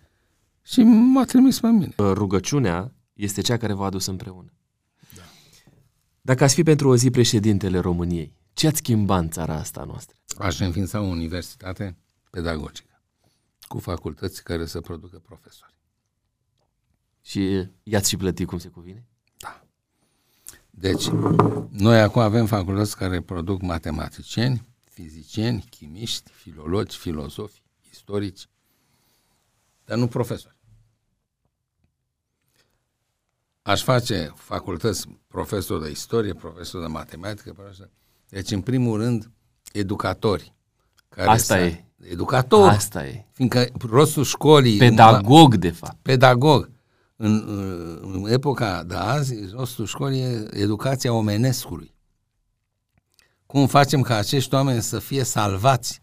[0.63, 1.95] Și m-a trimis pe mine.
[1.97, 4.53] Rugăciunea este cea care v-a adus împreună.
[5.17, 5.23] Da.
[6.21, 10.17] Dacă ați fi pentru o zi președintele României, ce ați schimba în țara asta noastră?
[10.39, 11.97] Aș înființa o universitate
[12.31, 13.03] pedagogică
[13.69, 15.75] cu facultăți care să producă profesori.
[17.23, 19.10] Și i-ați și plătit cum se cuvine?
[20.71, 20.89] Da.
[20.89, 21.09] Deci,
[21.71, 28.49] noi acum avem facultăți care produc matematicieni, fizicieni, chimiști, filologi, filozofi, istorici,
[29.85, 30.59] dar nu profesori.
[33.63, 37.91] aș face facultăți profesor de istorie, profesor de matematică, profesor.
[38.29, 39.31] Deci, în primul rând,
[39.73, 40.55] educatori.
[41.09, 41.85] Care Asta să, e.
[42.11, 42.69] Educator.
[42.69, 43.27] Asta e.
[43.33, 44.79] Fiindcă rostul școlii...
[44.79, 45.97] Pedagog, de fapt.
[46.03, 46.71] Pedagog.
[47.23, 47.45] În,
[48.01, 51.95] în epoca de azi, rostul școlii e educația omenescului.
[53.47, 56.03] Cum facem ca acești oameni să fie salvați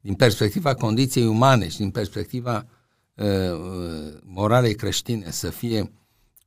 [0.00, 2.66] din perspectiva condiției umane și din perspectiva
[3.14, 5.92] uh, uh moralei creștine, să fie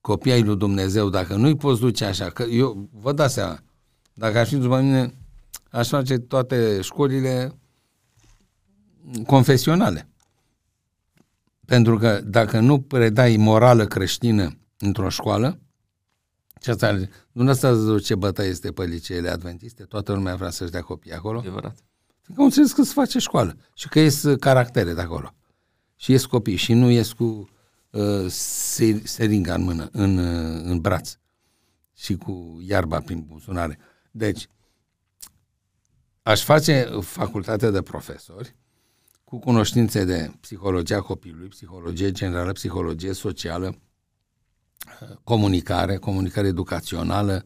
[0.02, 3.60] copii ai lui Dumnezeu, dacă nu-i poți duce așa, că eu vă dați seama,
[4.14, 5.14] dacă aș fi după mine,
[5.72, 7.60] aș face toate școlile
[9.26, 10.10] confesionale.
[11.68, 15.60] Pentru că dacă nu predai morală creștină într-o școală,
[16.62, 20.82] ce asta, nu asta ce bătaie este pe liceele adventiste, toată lumea vrea să-și dea
[20.82, 21.40] copii acolo.
[21.40, 21.76] Adevărat.
[22.22, 25.36] Fiindcă au înțeles că se face școală și că ies caractere de acolo.
[25.96, 27.50] Și ies copii și nu ies cu
[27.90, 28.26] uh,
[29.04, 31.18] seringa în mână, în, uh, în braț
[31.96, 33.80] și cu iarba prin buzunare.
[34.12, 34.48] Deci,
[36.24, 38.56] aș face facultate de profesori
[39.30, 43.76] cu cunoștințe de psihologia copilului, psihologie generală, psihologie socială,
[45.02, 47.46] uh, comunicare, comunicare educațională,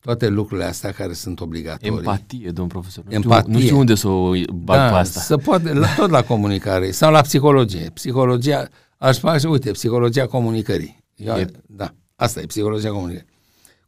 [0.00, 1.96] toate lucrurile astea care sunt obligatorii.
[1.96, 3.04] Empatie, domn profesor.
[3.04, 3.42] Nu Empatie.
[3.42, 5.20] Știu, nu știu unde să o bag da, pe asta.
[5.20, 7.90] Să poate, la, tot la comunicare sau la psihologie.
[7.94, 11.04] Psihologia, aș face, uite, psihologia comunicării.
[11.14, 11.50] Eu, e...
[11.66, 13.28] Da, asta e psihologia comunicării.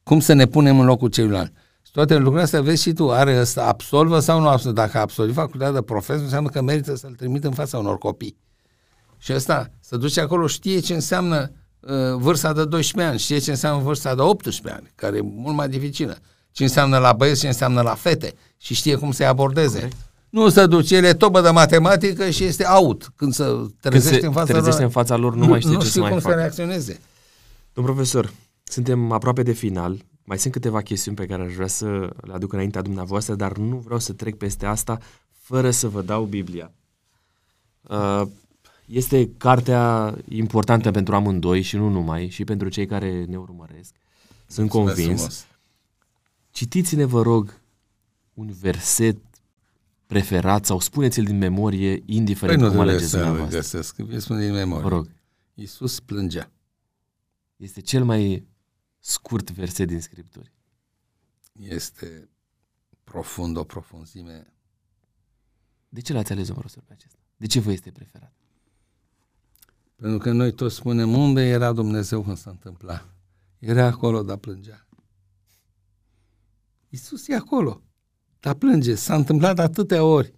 [0.02, 1.52] Cum să ne punem în locul celuilalt.
[1.90, 4.74] Și toate lucrurile astea, vezi și tu, are ăsta, absolvă sau nu absolvă.
[4.74, 8.36] Dacă absolvă facultatea de profesor, înseamnă că merită să-l trimit în fața unor copii.
[9.18, 13.50] Și ăsta, să duce acolo, știe ce înseamnă uh, vârsta de 12 ani, știe ce
[13.50, 16.16] înseamnă vârsta de 18 ani, care e mult mai dificilă.
[16.50, 19.78] Ce înseamnă la băieți, ce înseamnă la fete și știe cum să-i abordeze.
[19.78, 19.96] Corect.
[20.28, 23.12] Nu se duce, el e tobă de matematică și este out.
[23.16, 23.44] Când se
[23.80, 25.80] trezește, Când se în, fața trezește lor, în fața lor, nu, nu mai știe nu
[25.80, 26.30] ce să mai cum fac.
[26.32, 27.00] să reacționeze.
[27.72, 28.32] Domn profesor,
[28.62, 30.04] suntem aproape de final.
[30.30, 31.86] Mai sunt câteva chestiuni pe care aș vrea să
[32.20, 34.98] le aduc înaintea dumneavoastră, dar nu vreau să trec peste asta
[35.30, 36.72] fără să vă dau Biblia.
[37.82, 38.22] Uh,
[38.86, 43.94] este cartea importantă pentru amândoi și nu numai, și pentru cei care ne urmăresc.
[44.46, 45.20] Sunt Mulțumesc convins.
[45.20, 45.46] Frumos.
[46.50, 47.60] Citiți-ne, vă rog,
[48.34, 49.16] un verset
[50.06, 53.58] preferat sau spuneți-l din memorie, indiferent păi cum alegeți dumneavoastră.
[53.58, 54.82] găsesc, îi spun din memorie.
[54.82, 55.08] Vă rog.
[55.54, 56.50] Iisus plângea.
[57.56, 58.48] Este cel mai
[59.00, 60.52] scurt verset din Scripturi.
[61.52, 62.30] Este
[63.04, 64.52] profund, o profunzime.
[65.88, 67.18] De ce l-ați ales, domnul profesor, pe acesta?
[67.36, 68.34] De ce vă este preferat?
[69.96, 73.14] Pentru că noi toți spunem unde era Dumnezeu când s-a întâmplat.
[73.58, 74.86] Era acolo, dar plângea.
[76.88, 77.82] Iisus e acolo,
[78.40, 78.94] dar plânge.
[78.94, 80.34] S-a întâmplat atâtea ori.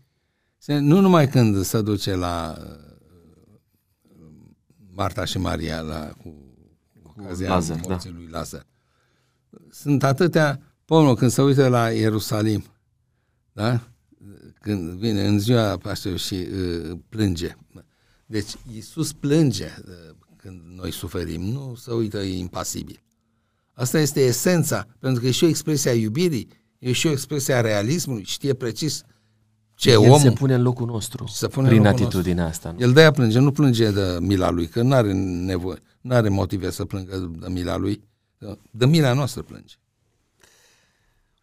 [0.67, 2.93] Nu numai când se duce la uh,
[4.91, 6.52] Marta și Maria la, cu, cu
[7.25, 7.89] ocazia Lazar, da.
[7.89, 8.17] morții da.
[8.17, 8.67] lui Lazar.
[9.71, 12.65] Sunt atâtea, pomul, când se uită la Ierusalim,
[13.53, 13.81] da?
[14.61, 17.57] Când vine în ziua Paștelui și uh, plânge.
[18.27, 23.03] Deci Iisus plânge uh, când noi suferim, nu se uită impasibil.
[23.73, 26.49] Asta este esența, pentru că e și o expresie a iubirii,
[26.79, 29.03] e și o expresie a realismului, știe precis
[29.75, 30.21] ce El om...
[30.21, 32.69] se pune în locul nostru se pune prin atitudinea nostru.
[32.69, 32.79] asta.
[32.79, 32.87] Nu?
[32.87, 36.71] El de-aia plânge, nu plânge de mila lui, că nu are nevoie, nu are motive
[36.71, 38.05] să plângă de mila lui,
[38.71, 39.75] de mila noastră plânge.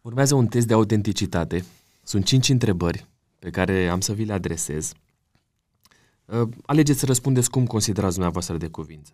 [0.00, 1.64] Urmează un test de autenticitate.
[2.02, 3.06] Sunt cinci întrebări
[3.38, 4.92] pe care am să vi le adresez.
[6.24, 9.12] Uh, alegeți să răspundeți cum considerați dumneavoastră de cuvință.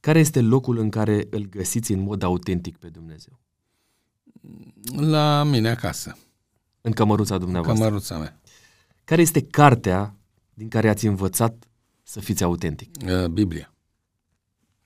[0.00, 3.38] Care este locul în care îl găsiți în mod autentic pe Dumnezeu?
[4.96, 6.18] La mine acasă.
[6.80, 7.84] În cămăruța dumneavoastră?
[7.84, 8.40] Cămăruța mea.
[9.04, 10.14] Care este cartea
[10.54, 11.68] din care ați învățat
[12.02, 12.90] să fiți autentic?
[13.06, 13.75] Uh, Biblia.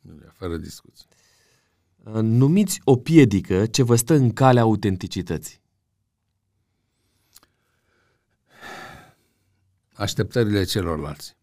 [0.00, 1.06] Biblia, fără discuție.
[2.04, 5.60] Uh, numiți o piedică ce vă stă în calea autenticității.
[9.92, 11.36] Așteptările celorlalți.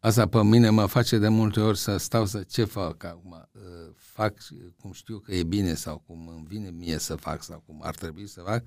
[0.00, 3.48] Asta pe mine mă face de multe ori să stau să ce fac acum.
[3.52, 3.60] Uh,
[3.96, 4.34] fac
[4.80, 7.94] cum știu că e bine sau cum îmi vine mie să fac sau cum ar
[7.94, 8.64] trebui să fac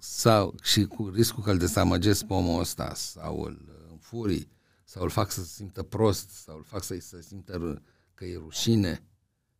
[0.00, 4.48] sau și cu riscul că îl dezamăgesc pe omul ăsta sau îl înfurii
[4.92, 7.82] sau îl fac să se simtă prost sau îl fac să se simtă
[8.14, 9.02] că e rușine,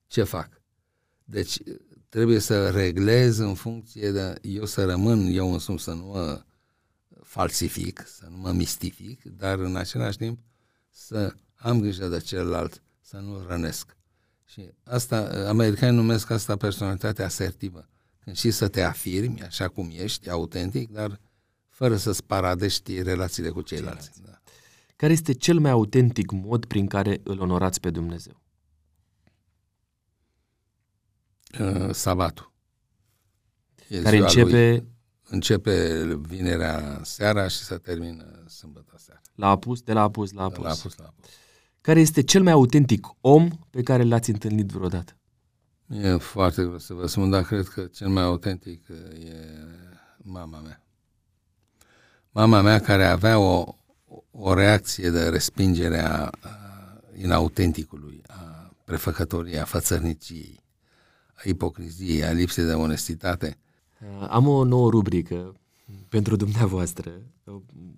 [0.07, 0.63] ce fac?
[1.25, 1.59] Deci
[2.09, 6.45] trebuie să reglez în funcție de eu să rămân eu însumi să nu mă
[7.23, 10.39] falsific, să nu mă mistific, dar în același timp
[10.91, 13.97] să am grijă de celălalt, să nu rănesc.
[14.45, 17.89] Și asta, americanii numesc asta personalitatea asertivă.
[18.19, 21.21] Când și să te afirmi așa cum ești, autentic, dar
[21.69, 24.11] fără să-ți paradești relațiile cu ceilalți.
[24.25, 24.42] Da.
[25.03, 28.41] Care este cel mai autentic mod prin care îl onorați pe Dumnezeu?
[31.61, 32.53] Uh, sabatul.
[33.89, 34.71] E care începe...
[34.71, 34.87] Lui,
[35.23, 39.21] începe vinerea seara și se termină sâmbătă seara.
[39.35, 40.57] La apus, de la apus la apus.
[40.57, 41.29] De la apus la apus.
[41.81, 45.17] Care este cel mai autentic om pe care l-ați întâlnit vreodată?
[45.87, 48.89] E foarte greu să vă spun, dar cred că cel mai autentic
[49.19, 49.35] e
[50.17, 50.85] mama mea.
[52.31, 53.77] Mama mea care avea o,
[54.33, 56.31] o reacție de respingere a, a
[57.17, 60.61] inautenticului, a prefăcătoriei, a fățărniciei,
[61.35, 63.59] a ipocriziei, a lipsei de onestitate.
[64.29, 65.55] Am o nouă rubrică
[66.09, 67.13] pentru dumneavoastră,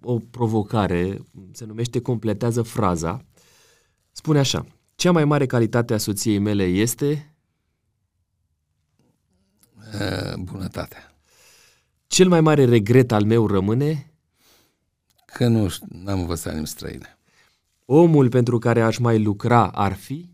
[0.02, 1.18] o provocare,
[1.52, 3.24] se numește Completează fraza.
[4.12, 7.34] Spune așa, cea mai mare calitate a soției mele este...
[10.38, 11.16] Bunătatea.
[12.06, 14.13] Cel mai mare regret al meu rămâne...
[15.34, 15.68] Că nu
[16.06, 17.18] am învățat limbi străine.
[17.84, 20.28] Omul pentru care aș mai lucra ar fi...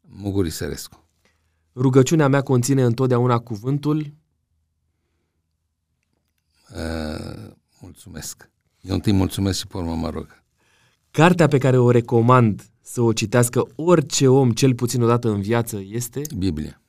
[0.00, 1.08] Muguri Sărescu.
[1.74, 4.12] Rugăciunea mea conține întotdeauna cuvântul...
[6.70, 7.50] Uh,
[7.80, 8.50] mulțumesc.
[8.80, 10.42] Eu întâi mulțumesc și pe urmă mă rog.
[11.10, 15.40] Cartea pe care o recomand să o citească orice om, cel puțin o dată în
[15.40, 16.22] viață, este?
[16.36, 16.82] Biblia.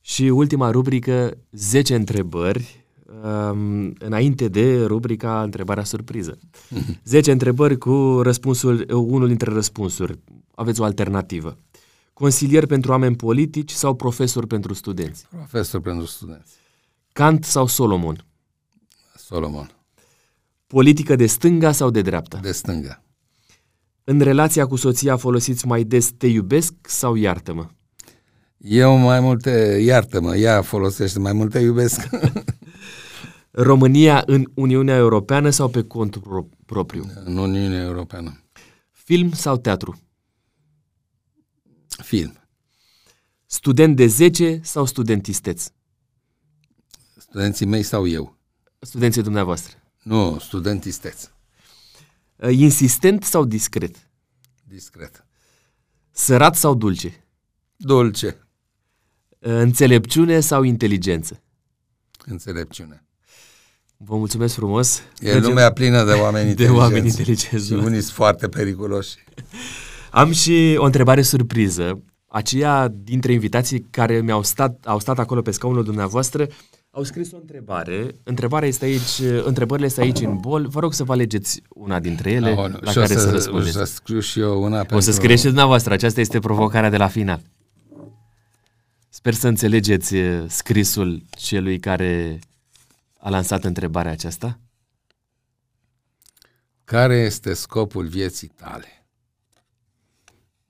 [0.00, 2.81] Și ultima rubrică, 10 întrebări, um,
[3.98, 6.38] înainte de rubrica Întrebarea surpriză.
[7.04, 10.18] 10 întrebări cu răspunsul, unul dintre răspunsuri.
[10.54, 11.56] Aveți o alternativă.
[12.12, 15.26] Consilier pentru oameni politici sau profesor pentru studenți?
[15.28, 16.52] Profesor pentru studenți.
[17.12, 18.24] Kant sau Solomon?
[19.16, 19.70] Solomon.
[20.66, 22.38] Politică de stânga sau de dreapta?
[22.42, 23.02] De stânga.
[24.04, 27.66] În relația cu soția folosiți mai des te iubesc sau iartă-mă?
[28.56, 32.08] Eu mai multe, iartă-mă, ea folosește mai multe iubesc.
[33.52, 37.10] România în Uniunea Europeană sau pe cont pro- propriu?
[37.24, 38.42] În Uniunea Europeană.
[38.90, 40.00] Film sau teatru?
[41.88, 42.36] Film.
[43.46, 45.68] Student de 10 sau studentisteț?
[47.16, 48.38] Studenții mei sau eu?
[48.78, 49.76] Studenții dumneavoastră.
[50.02, 51.30] Nu, studentisteț.
[52.36, 54.10] Uh, insistent sau discret?
[54.64, 55.26] Discret.
[56.10, 57.26] Sărat sau dulce?
[57.76, 58.46] Dulce.
[59.38, 61.42] Uh, înțelepciune sau inteligență?
[62.24, 63.06] Înțelepciune.
[64.04, 65.02] Vă mulțumesc frumos.
[65.20, 66.80] E lumea plină de oameni de inteligenți.
[66.80, 67.66] oameni inteligenți.
[67.66, 69.14] Și unii sunt foarte periculoși.
[70.10, 72.02] Am și o întrebare surpriză.
[72.28, 76.46] Aceia dintre invitații care mi-au stat, au stat acolo pe scaunul dumneavoastră
[76.90, 78.06] Au scris o întrebare.
[78.22, 80.66] Întrebarea este aici, întrebările este aici în bol.
[80.66, 83.30] Vă rog să vă alegeți una dintre ele Aoleu, la și care o să, să,
[83.30, 83.72] răspundeți.
[83.72, 84.96] să scriu și eu una pentru...
[84.96, 85.92] O să scrieți și dumneavoastră.
[85.92, 87.40] Aceasta este provocarea de la final.
[89.08, 92.38] Sper să înțelegeți eh, scrisul celui care
[93.22, 94.60] a lansat întrebarea aceasta.
[96.84, 99.06] Care este scopul vieții tale?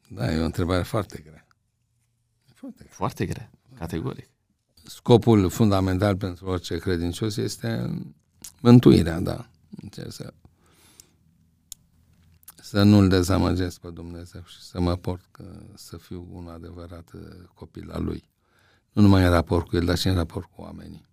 [0.08, 1.46] Da, e o întrebare foarte grea.
[2.54, 2.92] Foarte grea.
[2.94, 4.28] Foarte grea, categoric.
[4.84, 7.98] Scopul fundamental pentru orice credincios este
[8.60, 9.48] mântuirea, da.
[9.90, 10.34] Ce să,
[12.54, 17.20] să nu-L dezamăgesc pe Dumnezeu și să mă port că, să fiu un adevărat uh,
[17.54, 18.30] copil al Lui.
[18.92, 21.06] Nu numai în raport cu El, dar și în raport cu oamenii,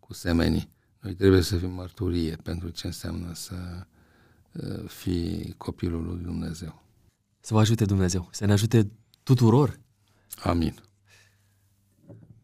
[0.00, 0.80] cu semenii.
[1.02, 3.54] Noi trebuie să fim mărturie pentru ce înseamnă să
[4.52, 6.82] uh, fii copilul lui Dumnezeu.
[7.40, 8.90] Să vă ajute Dumnezeu, să ne ajute
[9.22, 9.78] tuturor.
[10.42, 10.74] Amin.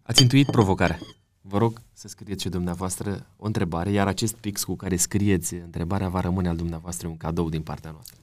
[0.03, 0.99] Ați intuit provocarea.
[1.41, 6.09] Vă rog să scrieți și dumneavoastră o întrebare, iar acest pix cu care scrieți întrebarea
[6.09, 8.21] va rămâne al dumneavoastră un cadou din partea noastră.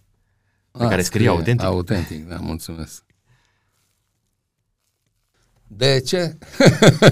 [0.72, 1.66] Pe care scrie autentic.
[1.66, 3.04] Autentic, da, mulțumesc.
[5.78, 6.38] De ce?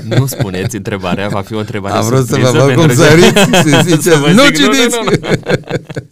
[0.04, 3.04] Nu spuneți întrebarea, va fi o întrebare Am vrut să vă surpriză văd cum pentru-
[3.04, 4.96] săriți și Să ziceți, vă nu zic, citiți!
[4.98, 6.08] Nu, nu, nu.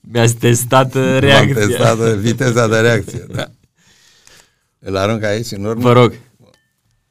[0.00, 1.54] Mi-ați testat uh, V-am reacția.
[1.66, 3.44] testat viteza de reacție, da.
[4.78, 6.12] Îl arunc aici în urmă Vă rog,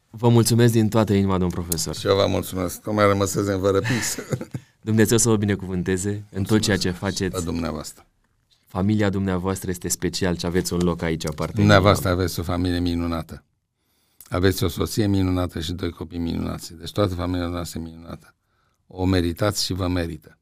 [0.10, 1.96] vă mulțumesc din toată inima, domn profesor.
[1.96, 2.82] și eu vă mulțumesc.
[2.82, 4.16] Tocmai rămăseze fără pix
[4.82, 7.44] Dumnezeu să vă binecuvânteze în tot ceea ce pe faceți.
[7.46, 8.06] dumneavoastră.
[8.68, 11.54] Familia dumneavoastră este special și aveți un loc aici aparte.
[11.56, 13.44] Dumneavoastră aveți o familie minunată.
[14.30, 16.76] Aveți o soție minunată și doi copii minunați.
[16.76, 18.36] Deci toată familia noastră e minunată.
[18.88, 20.38] O meritați și vă merită.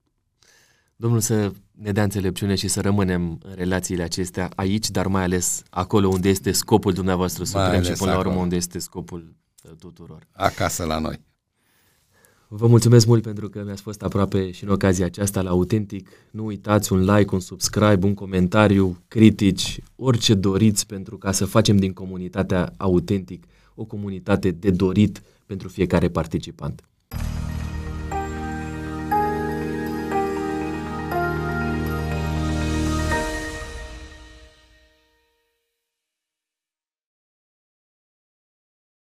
[0.96, 5.64] Domnul să ne dea înțelepciune și să rămânem în relațiile acestea aici, dar mai ales
[5.70, 8.44] acolo unde este scopul dumneavoastră suprem și ales până la urmă acolo.
[8.44, 10.28] unde este scopul uh, tuturor.
[10.32, 11.20] Acasă la noi.
[12.48, 16.10] Vă mulțumesc mult pentru că mi-ați fost aproape și în ocazia aceasta la Autentic.
[16.32, 21.78] Nu uitați un like, un subscribe, un comentariu, critici, orice doriți pentru ca să facem
[21.78, 23.44] din comunitatea Autentic
[23.76, 26.84] o comunitate de dorit pentru fiecare participant.